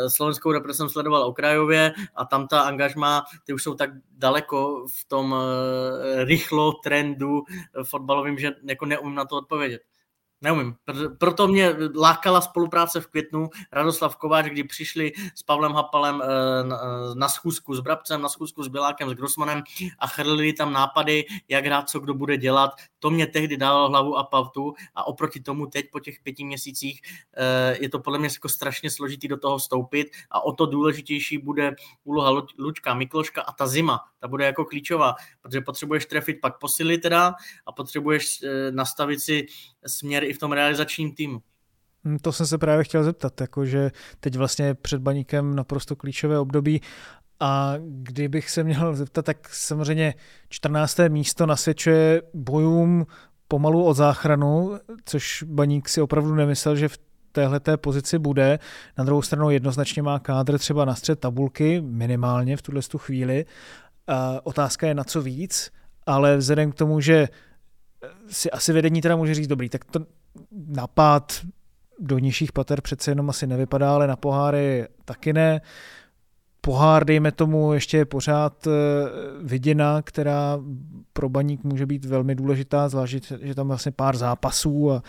slovenskou 0.08 0.52
repre 0.52 0.74
jsem 0.74 0.88
sledoval 0.88 1.22
okrajově 1.22 1.92
a 2.14 2.24
tam 2.24 2.48
ta 2.48 2.60
angažma, 2.60 3.24
ty 3.44 3.52
už 3.52 3.62
jsou 3.62 3.74
tak 3.74 3.90
daleko 4.10 4.86
v 5.00 5.04
tom 5.08 5.34
eh, 5.34 6.24
rychlo 6.24 6.72
trendu 6.72 7.42
fotbalovým, 7.82 8.38
že 8.38 8.50
jako 8.64 8.86
neumím 8.86 9.14
na 9.14 9.24
to 9.24 9.36
odpovědět. 9.36 9.82
Neumím. 10.42 10.74
Proto 11.18 11.48
mě 11.48 11.74
lákala 11.96 12.40
spolupráce 12.40 13.00
v 13.00 13.06
květnu 13.06 13.50
Radoslav 13.72 14.16
Kováč, 14.16 14.46
kdy 14.46 14.64
přišli 14.64 15.12
s 15.34 15.42
Pavlem 15.42 15.72
Hapalem 15.72 16.22
eh, 16.22 16.26
na 17.14 17.28
schůzku 17.28 17.74
s 17.74 17.80
Brabcem, 17.80 18.22
na 18.22 18.28
schůzku 18.28 18.62
s 18.62 18.68
Bilákem, 18.68 19.10
s 19.10 19.12
Grossmanem 19.12 19.62
a 19.98 20.06
chrlili 20.06 20.52
tam 20.52 20.72
nápady, 20.72 21.24
jak 21.48 21.64
hrát, 21.64 21.90
co 21.90 22.00
kdo 22.00 22.14
bude 22.14 22.36
dělat. 22.36 22.70
To 22.98 23.10
mě 23.10 23.26
tehdy 23.26 23.56
dávalo 23.56 23.88
hlavu 23.88 24.18
a 24.18 24.24
pavtu 24.24 24.74
a 24.94 25.06
oproti 25.06 25.40
tomu 25.40 25.66
teď 25.66 25.86
po 25.92 26.00
těch 26.00 26.20
pěti 26.22 26.44
měsících 26.44 27.00
eh, 27.36 27.76
je 27.80 27.88
to 27.88 27.98
podle 27.98 28.18
mě 28.18 28.28
jako 28.32 28.48
strašně 28.48 28.90
složitý 28.90 29.28
do 29.28 29.36
toho 29.36 29.58
vstoupit 29.58 30.10
a 30.30 30.44
o 30.44 30.52
to 30.52 30.66
důležitější 30.66 31.38
bude 31.38 31.74
úloha 32.04 32.44
Lučka 32.58 32.94
Mikloška 32.94 33.42
a 33.42 33.52
ta 33.52 33.66
zima, 33.66 34.00
ta 34.18 34.28
bude 34.28 34.44
jako 34.44 34.64
klíčová, 34.64 35.14
protože 35.42 35.60
potřebuješ 35.60 36.06
trefit 36.06 36.40
pak 36.40 36.58
posily 36.58 36.98
teda 36.98 37.34
a 37.66 37.72
potřebuješ 37.72 38.42
eh, 38.42 38.70
nastavit 38.70 39.20
si 39.20 39.46
směr 39.86 40.24
i 40.32 40.34
v 40.34 40.38
tom 40.38 40.52
realizačním 40.52 41.14
týmu. 41.14 41.42
Hm, 42.04 42.18
to 42.22 42.32
jsem 42.32 42.46
se 42.46 42.58
právě 42.58 42.84
chtěl 42.84 43.04
zeptat, 43.04 43.40
jakože 43.40 43.90
teď 44.20 44.36
vlastně 44.36 44.74
před 44.74 45.00
baníkem 45.02 45.56
naprosto 45.56 45.96
klíčové 45.96 46.38
období 46.38 46.80
a 47.40 47.74
kdybych 47.78 48.50
se 48.50 48.64
měl 48.64 48.94
zeptat, 48.94 49.24
tak 49.24 49.54
samozřejmě 49.54 50.14
14. 50.48 50.98
místo 51.08 51.46
nasvědčuje 51.46 52.22
bojům 52.34 53.06
pomalu 53.48 53.84
o 53.84 53.94
záchranu, 53.94 54.78
což 55.04 55.42
baník 55.42 55.88
si 55.88 56.00
opravdu 56.00 56.34
nemyslel, 56.34 56.76
že 56.76 56.88
v 56.88 56.98
téhle 57.32 57.60
pozici 57.76 58.18
bude. 58.18 58.58
Na 58.98 59.04
druhou 59.04 59.22
stranu 59.22 59.50
jednoznačně 59.50 60.02
má 60.02 60.18
kádr 60.18 60.58
třeba 60.58 60.84
na 60.84 60.94
střed 60.94 61.20
tabulky, 61.20 61.80
minimálně 61.80 62.56
v 62.56 62.62
tuhle 62.62 62.82
chvíli. 62.96 63.44
A 64.06 64.46
otázka 64.46 64.86
je 64.86 64.94
na 64.94 65.04
co 65.04 65.22
víc, 65.22 65.70
ale 66.06 66.36
vzhledem 66.36 66.72
k 66.72 66.74
tomu, 66.74 67.00
že 67.00 67.28
si 68.28 68.50
asi 68.50 68.72
vedení 68.72 69.00
teda 69.00 69.16
může 69.16 69.34
říct 69.34 69.46
dobrý, 69.46 69.68
tak 69.68 69.84
to 69.84 70.06
napad 70.66 71.40
do 71.98 72.18
nižších 72.18 72.52
pater 72.52 72.80
přece 72.80 73.10
jenom 73.10 73.30
asi 73.30 73.46
nevypadá, 73.46 73.94
ale 73.94 74.06
na 74.06 74.16
poháry 74.16 74.86
taky 75.04 75.32
ne. 75.32 75.60
Pohár, 76.60 77.04
dejme 77.04 77.32
tomu, 77.32 77.72
ještě 77.72 77.96
je 77.96 78.04
pořád 78.04 78.66
eh, 78.66 78.70
viděna, 79.42 80.02
která 80.02 80.60
pro 81.12 81.28
baník 81.28 81.64
může 81.64 81.86
být 81.86 82.04
velmi 82.04 82.34
důležitá, 82.34 82.88
zvlášť, 82.88 83.32
že 83.42 83.54
tam 83.54 83.68
vlastně 83.68 83.92
pár 83.92 84.16
zápasů 84.16 84.92
a 84.92 85.02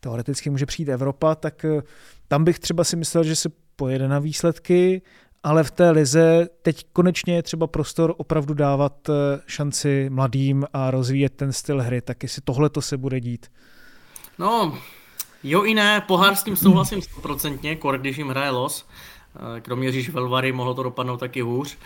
teoreticky 0.00 0.50
může 0.50 0.66
přijít 0.66 0.88
Evropa, 0.88 1.34
tak 1.34 1.64
eh, 1.64 1.82
tam 2.28 2.44
bych 2.44 2.58
třeba 2.58 2.84
si 2.84 2.96
myslel, 2.96 3.24
že 3.24 3.36
se 3.36 3.48
pojede 3.76 4.08
na 4.08 4.18
výsledky, 4.18 5.02
ale 5.42 5.64
v 5.64 5.70
té 5.70 5.90
lize 5.90 6.48
teď 6.62 6.86
konečně 6.92 7.34
je 7.34 7.42
třeba 7.42 7.66
prostor 7.66 8.14
opravdu 8.16 8.54
dávat 8.54 9.08
eh, 9.08 9.12
šanci 9.46 10.10
mladým 10.10 10.64
a 10.72 10.90
rozvíjet 10.90 11.34
ten 11.34 11.52
styl 11.52 11.82
hry, 11.82 12.00
tak 12.00 12.22
jestli 12.22 12.42
tohle 12.44 12.70
to 12.70 12.82
se 12.82 12.96
bude 12.96 13.20
dít. 13.20 13.46
No, 14.38 14.78
jo 15.42 15.64
i 15.64 15.74
ne, 15.74 16.00
pohár 16.00 16.34
s 16.34 16.42
tím 16.42 16.56
souhlasím 16.56 17.02
stoprocentně, 17.02 17.76
kor 17.76 17.98
když 17.98 18.18
jim 18.18 18.28
hraje 18.28 18.50
los, 18.50 18.86
eh, 19.56 19.60
kromě 19.60 19.92
Říž 19.92 20.10
Velvary 20.10 20.52
mohlo 20.52 20.74
to 20.74 20.82
dopadnout 20.82 21.16
taky 21.16 21.40
hůř. 21.40 21.76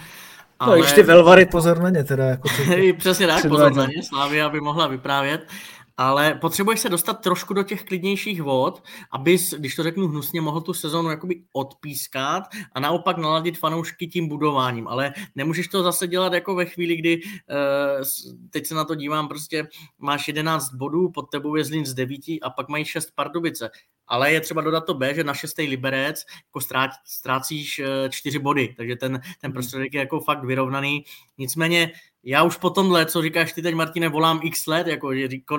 Ale... 0.59 0.77
No, 0.77 0.83
ještě 0.83 1.03
Velvary 1.03 1.47
pozor 1.47 1.83
na 1.83 1.91
ně 1.91 2.05
teda. 2.05 2.25
Jako 2.25 2.49
Přesně 2.99 3.27
tak, 3.27 3.49
pozor 3.49 3.75
na 3.75 3.87
ně, 3.87 4.03
Slávy, 4.03 4.43
aby 4.43 4.61
mohla 4.61 4.87
vyprávět 4.87 5.49
ale 5.97 6.35
potřebuješ 6.35 6.81
se 6.81 6.89
dostat 6.89 7.15
trošku 7.15 7.55
do 7.55 7.63
těch 7.63 7.85
klidnějších 7.85 8.43
vod, 8.43 8.83
abys, 9.11 9.51
když 9.51 9.75
to 9.75 9.83
řeknu 9.83 10.09
hnusně, 10.09 10.41
mohl 10.41 10.61
tu 10.61 10.75
sezonu 10.75 11.11
jakoby 11.11 11.43
odpískat 11.53 12.43
a 12.73 12.81
naopak 12.81 13.19
naladit 13.19 13.59
fanoušky 13.59 14.07
tím 14.07 14.29
budováním, 14.29 14.89
ale 14.89 15.13
nemůžeš 15.35 15.69
to 15.69 15.83
zase 15.83 16.07
dělat 16.07 16.33
jako 16.33 16.55
ve 16.55 16.65
chvíli, 16.65 16.97
kdy 16.97 17.21
uh, 17.23 18.05
teď 18.51 18.67
se 18.67 18.75
na 18.75 18.85
to 18.85 18.95
dívám, 18.95 19.29
prostě 19.29 19.69
máš 19.99 20.29
11 20.29 20.75
bodů, 20.75 21.11
pod 21.11 21.23
tebou 21.23 21.57
je 21.57 21.65
Zlín 21.65 21.87
z 21.87 21.95
9 21.95 22.21
a 22.43 22.51
pak 22.51 22.69
mají 22.69 22.85
6 22.85 23.11
Pardubice. 23.15 23.71
Ale 24.07 24.33
je 24.33 24.41
třeba 24.41 24.61
dodat 24.61 24.81
to 24.87 24.95
B, 24.95 25.15
že 25.15 25.25
na 25.25 25.35
šestý 25.35 25.63
Liberec 25.63 26.25
jako 26.47 26.61
ztrát, 26.61 26.91
ztrácíš 27.05 27.79
eh, 27.79 28.11
čtyři 28.11 28.39
body, 28.39 28.75
takže 28.77 28.97
ten, 28.97 29.13
ten 29.13 29.49
mhm. 29.49 29.53
prostředek 29.53 29.95
je 29.95 30.01
jako 30.01 30.21
fakt 30.21 30.45
vyrovnaný. 30.45 31.05
Nicméně 31.39 31.93
já 32.25 32.43
už 32.43 32.57
po 32.57 32.71
tomhle, 32.71 33.07
co 33.07 33.23
říkáš 33.23 33.53
ty 33.53 33.63
teď, 33.63 33.75
Martine, 33.75 34.09
volám 34.09 34.41
x 34.43 34.67
let, 34.67 34.87
jako 34.87 35.09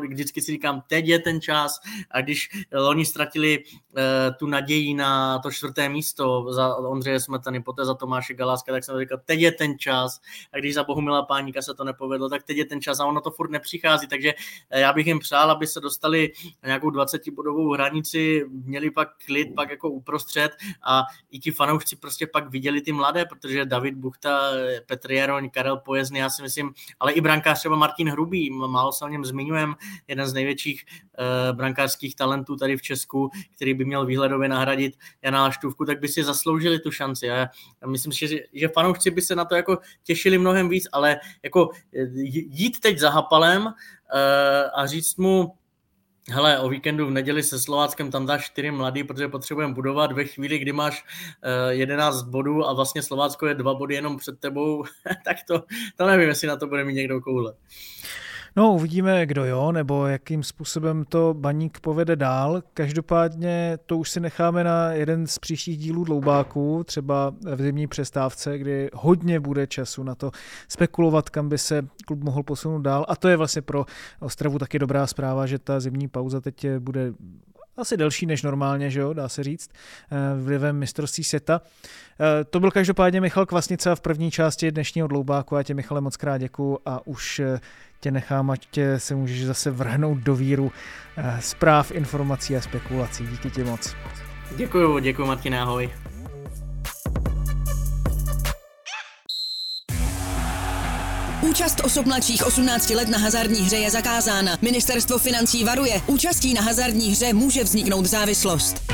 vždycky 0.10 0.41
si 0.41 0.52
říkám, 0.52 0.84
teď 0.88 1.08
je 1.08 1.19
ten 1.19 1.41
čas. 1.41 1.80
A 2.12 2.21
když 2.21 2.49
oni 2.89 3.06
ztratili 3.06 3.63
uh, 3.63 4.02
tu 4.39 4.47
naději 4.47 4.93
na 4.93 5.39
to 5.39 5.52
čtvrté 5.52 5.89
místo 5.89 6.45
za 6.49 6.76
Ondřeje 6.76 7.19
Smetany, 7.19 7.63
poté 7.63 7.86
za 7.86 7.93
Tomáše 7.93 8.34
Galáska, 8.34 8.71
tak 8.71 8.84
jsem 8.84 8.99
říkal, 8.99 9.19
teď 9.26 9.39
je 9.39 9.52
ten 9.52 9.80
čas. 9.80 10.19
A 10.54 10.58
když 10.58 10.73
za 10.73 10.84
Bohumila 10.84 11.26
Páníka 11.26 11.62
se 11.62 11.73
to 11.73 11.84
nepovedlo, 11.84 12.30
tak 12.30 12.43
teď 12.43 12.58
je 12.58 12.65
ten 12.65 12.82
čas. 12.82 12.99
A 12.99 13.06
ono 13.06 13.21
to 13.21 13.32
furt 13.32 13.52
nepřichází, 13.52 14.08
takže 14.08 14.34
uh, 14.34 14.80
já 14.80 14.93
bych 14.93 15.08
jim 15.08 15.19
přál, 15.19 15.52
aby 15.52 15.67
se 15.67 15.80
dostali 15.80 16.32
na 16.63 16.67
nějakou 16.67 16.89
20 16.89 17.30
bodovou 17.30 17.73
hranici, 17.73 18.45
měli 18.49 18.91
pak 18.91 19.10
klid, 19.26 19.56
pak 19.56 19.69
jako 19.69 19.89
uprostřed. 19.89 20.52
A 20.84 21.04
i 21.32 21.39
ti 21.39 21.52
fanoušci 21.52 21.95
prostě 21.95 22.28
pak 22.28 22.49
viděli 22.49 22.82
ty 22.82 22.91
mladé, 22.91 23.26
protože 23.26 23.65
David 23.65 23.95
Buchta, 23.95 24.52
Petr 24.86 25.12
Jaroň, 25.12 25.49
Karel 25.49 25.78
Pojezný, 25.78 26.19
já 26.19 26.30
si 26.30 26.41
myslím, 26.41 26.52
myslím, 26.53 26.73
ale 26.99 27.11
i 27.11 27.21
brankář 27.21 27.59
třeba 27.59 27.75
Martin 27.75 28.09
Hrubý, 28.09 28.49
málo 28.49 28.91
se 28.91 29.05
o 29.05 29.07
něm 29.07 29.25
zmiňujem, 29.25 29.75
jeden 30.07 30.27
z 30.27 30.33
největších 30.33 30.85
uh, 30.85 31.57
brankářských 31.57 32.15
talentů 32.15 32.55
tady 32.55 32.77
v 32.77 32.81
Česku, 32.81 33.29
který 33.55 33.73
by 33.73 33.85
měl 33.85 34.05
výhledově 34.05 34.49
nahradit 34.49 34.93
Jana 35.21 35.43
Laštůvku, 35.43 35.85
tak 35.85 35.99
by 35.99 36.07
si 36.07 36.23
zasloužili 36.23 36.79
tu 36.79 36.91
šanci. 36.91 37.25
Já 37.25 37.49
myslím, 37.85 38.11
že, 38.11 38.27
že 38.53 38.67
fanoušci 38.67 39.11
by 39.11 39.21
se 39.21 39.35
na 39.35 39.45
to 39.45 39.55
jako 39.55 39.77
těšili 40.03 40.37
mnohem 40.37 40.69
víc, 40.69 40.87
ale 40.91 41.19
jako 41.43 41.69
eh, 41.95 42.07
jít 42.49 42.79
teď 42.79 42.99
za 42.99 43.09
Hapalem 43.09 43.65
uh, 43.65 43.71
a 44.75 44.85
říct 44.85 45.17
mu, 45.17 45.53
Hele, 46.31 46.59
o 46.59 46.69
víkendu 46.69 47.07
v 47.07 47.12
neděli 47.12 47.43
se 47.43 47.59
Slováckem 47.59 48.12
tam 48.12 48.25
dáš 48.25 48.45
čtyři 48.45 48.71
mladý, 48.71 49.03
protože 49.03 49.27
potřebujeme 49.27 49.73
budovat 49.73 50.12
ve 50.12 50.25
chvíli, 50.25 50.59
kdy 50.59 50.71
máš 50.71 51.03
uh, 51.03 51.71
eh, 51.71 51.75
11 51.75 52.23
bodů 52.23 52.67
a 52.67 52.73
vlastně 52.73 53.01
Slovácko 53.01 53.47
je 53.47 53.55
dva 53.55 53.73
body 53.73 53.95
jenom 53.95 54.17
před 54.17 54.39
tebou, 54.39 54.83
tak 55.25 55.38
to, 55.47 55.63
to 55.95 56.07
nevím, 56.07 56.29
jestli 56.29 56.47
na 56.47 56.55
to 56.55 56.67
bude 56.67 56.83
mít 56.83 56.93
někdo 56.93 57.21
koule. 57.21 57.53
No, 58.55 58.73
uvidíme, 58.73 59.25
kdo 59.25 59.45
jo, 59.45 59.71
nebo 59.71 60.07
jakým 60.07 60.43
způsobem 60.43 61.05
to 61.05 61.33
baník 61.33 61.79
povede 61.79 62.15
dál. 62.15 62.63
Každopádně 62.73 63.77
to 63.85 63.97
už 63.97 64.09
si 64.09 64.19
necháme 64.19 64.63
na 64.63 64.91
jeden 64.91 65.27
z 65.27 65.39
příštích 65.39 65.77
dílů 65.77 66.03
dloubáků, 66.03 66.83
třeba 66.83 67.33
v 67.55 67.61
zimní 67.61 67.87
přestávce, 67.87 68.57
kdy 68.57 68.89
hodně 68.93 69.39
bude 69.39 69.67
času 69.67 70.03
na 70.03 70.15
to 70.15 70.31
spekulovat, 70.67 71.29
kam 71.29 71.49
by 71.49 71.57
se 71.57 71.87
klub 72.05 72.23
mohl 72.23 72.43
posunout 72.43 72.81
dál. 72.81 73.05
A 73.07 73.15
to 73.15 73.27
je 73.27 73.37
vlastně 73.37 73.61
pro 73.61 73.85
Ostravu 74.19 74.59
taky 74.59 74.79
dobrá 74.79 75.07
zpráva, 75.07 75.45
že 75.45 75.59
ta 75.59 75.79
zimní 75.79 76.07
pauza 76.07 76.41
teď 76.41 76.67
bude 76.79 77.13
asi 77.77 77.97
delší 77.97 78.25
než 78.25 78.43
normálně, 78.43 78.89
že 78.89 78.99
jo, 78.99 79.13
dá 79.13 79.29
se 79.29 79.43
říct, 79.43 79.69
eh, 80.11 80.43
vlivem 80.43 80.77
mistrovství 80.77 81.23
světa. 81.23 81.61
Eh, 82.19 82.43
to 82.43 82.59
byl 82.59 82.71
každopádně 82.71 83.21
Michal 83.21 83.45
Kvasnica 83.45 83.95
v 83.95 84.01
první 84.01 84.31
části 84.31 84.71
dnešního 84.71 85.07
dloubáku. 85.07 85.55
Já 85.55 85.63
tě, 85.63 85.73
Michale, 85.73 86.01
moc 86.01 86.17
krát 86.17 86.38
děkuju 86.38 86.80
a 86.86 87.07
už 87.07 87.39
eh, 87.39 87.59
tě 88.04 88.12
nechám, 88.12 88.51
ať 88.51 88.68
tě 88.72 88.99
se 88.99 89.16
můžeš 89.16 89.45
zase 89.45 89.72
vrhnout 89.72 90.18
do 90.18 90.36
víru 90.36 90.72
zpráv, 91.39 91.91
informací 91.91 92.58
a 92.58 92.62
spekulací. 92.62 93.28
Díky 93.28 93.49
ti 93.49 93.64
moc. 93.64 93.95
Děkuju, 94.56 94.99
děkuju 94.99 95.28
Martina, 95.28 95.62
ahoj. 95.62 95.89
Účast 101.41 101.82
osob 101.84 102.06
mladších 102.06 102.47
18 102.47 102.89
let 102.89 103.10
na 103.10 103.18
hazardní 103.18 103.60
hře 103.60 103.78
je 103.78 103.91
zakázána. 103.91 104.58
Ministerstvo 104.62 105.18
financí 105.18 105.64
varuje, 105.64 106.01
účastí 106.08 106.54
na 106.54 106.62
hazardní 106.62 107.12
hře 107.12 107.34
může 107.34 107.64
vzniknout 107.64 108.06
závislost. 108.06 108.93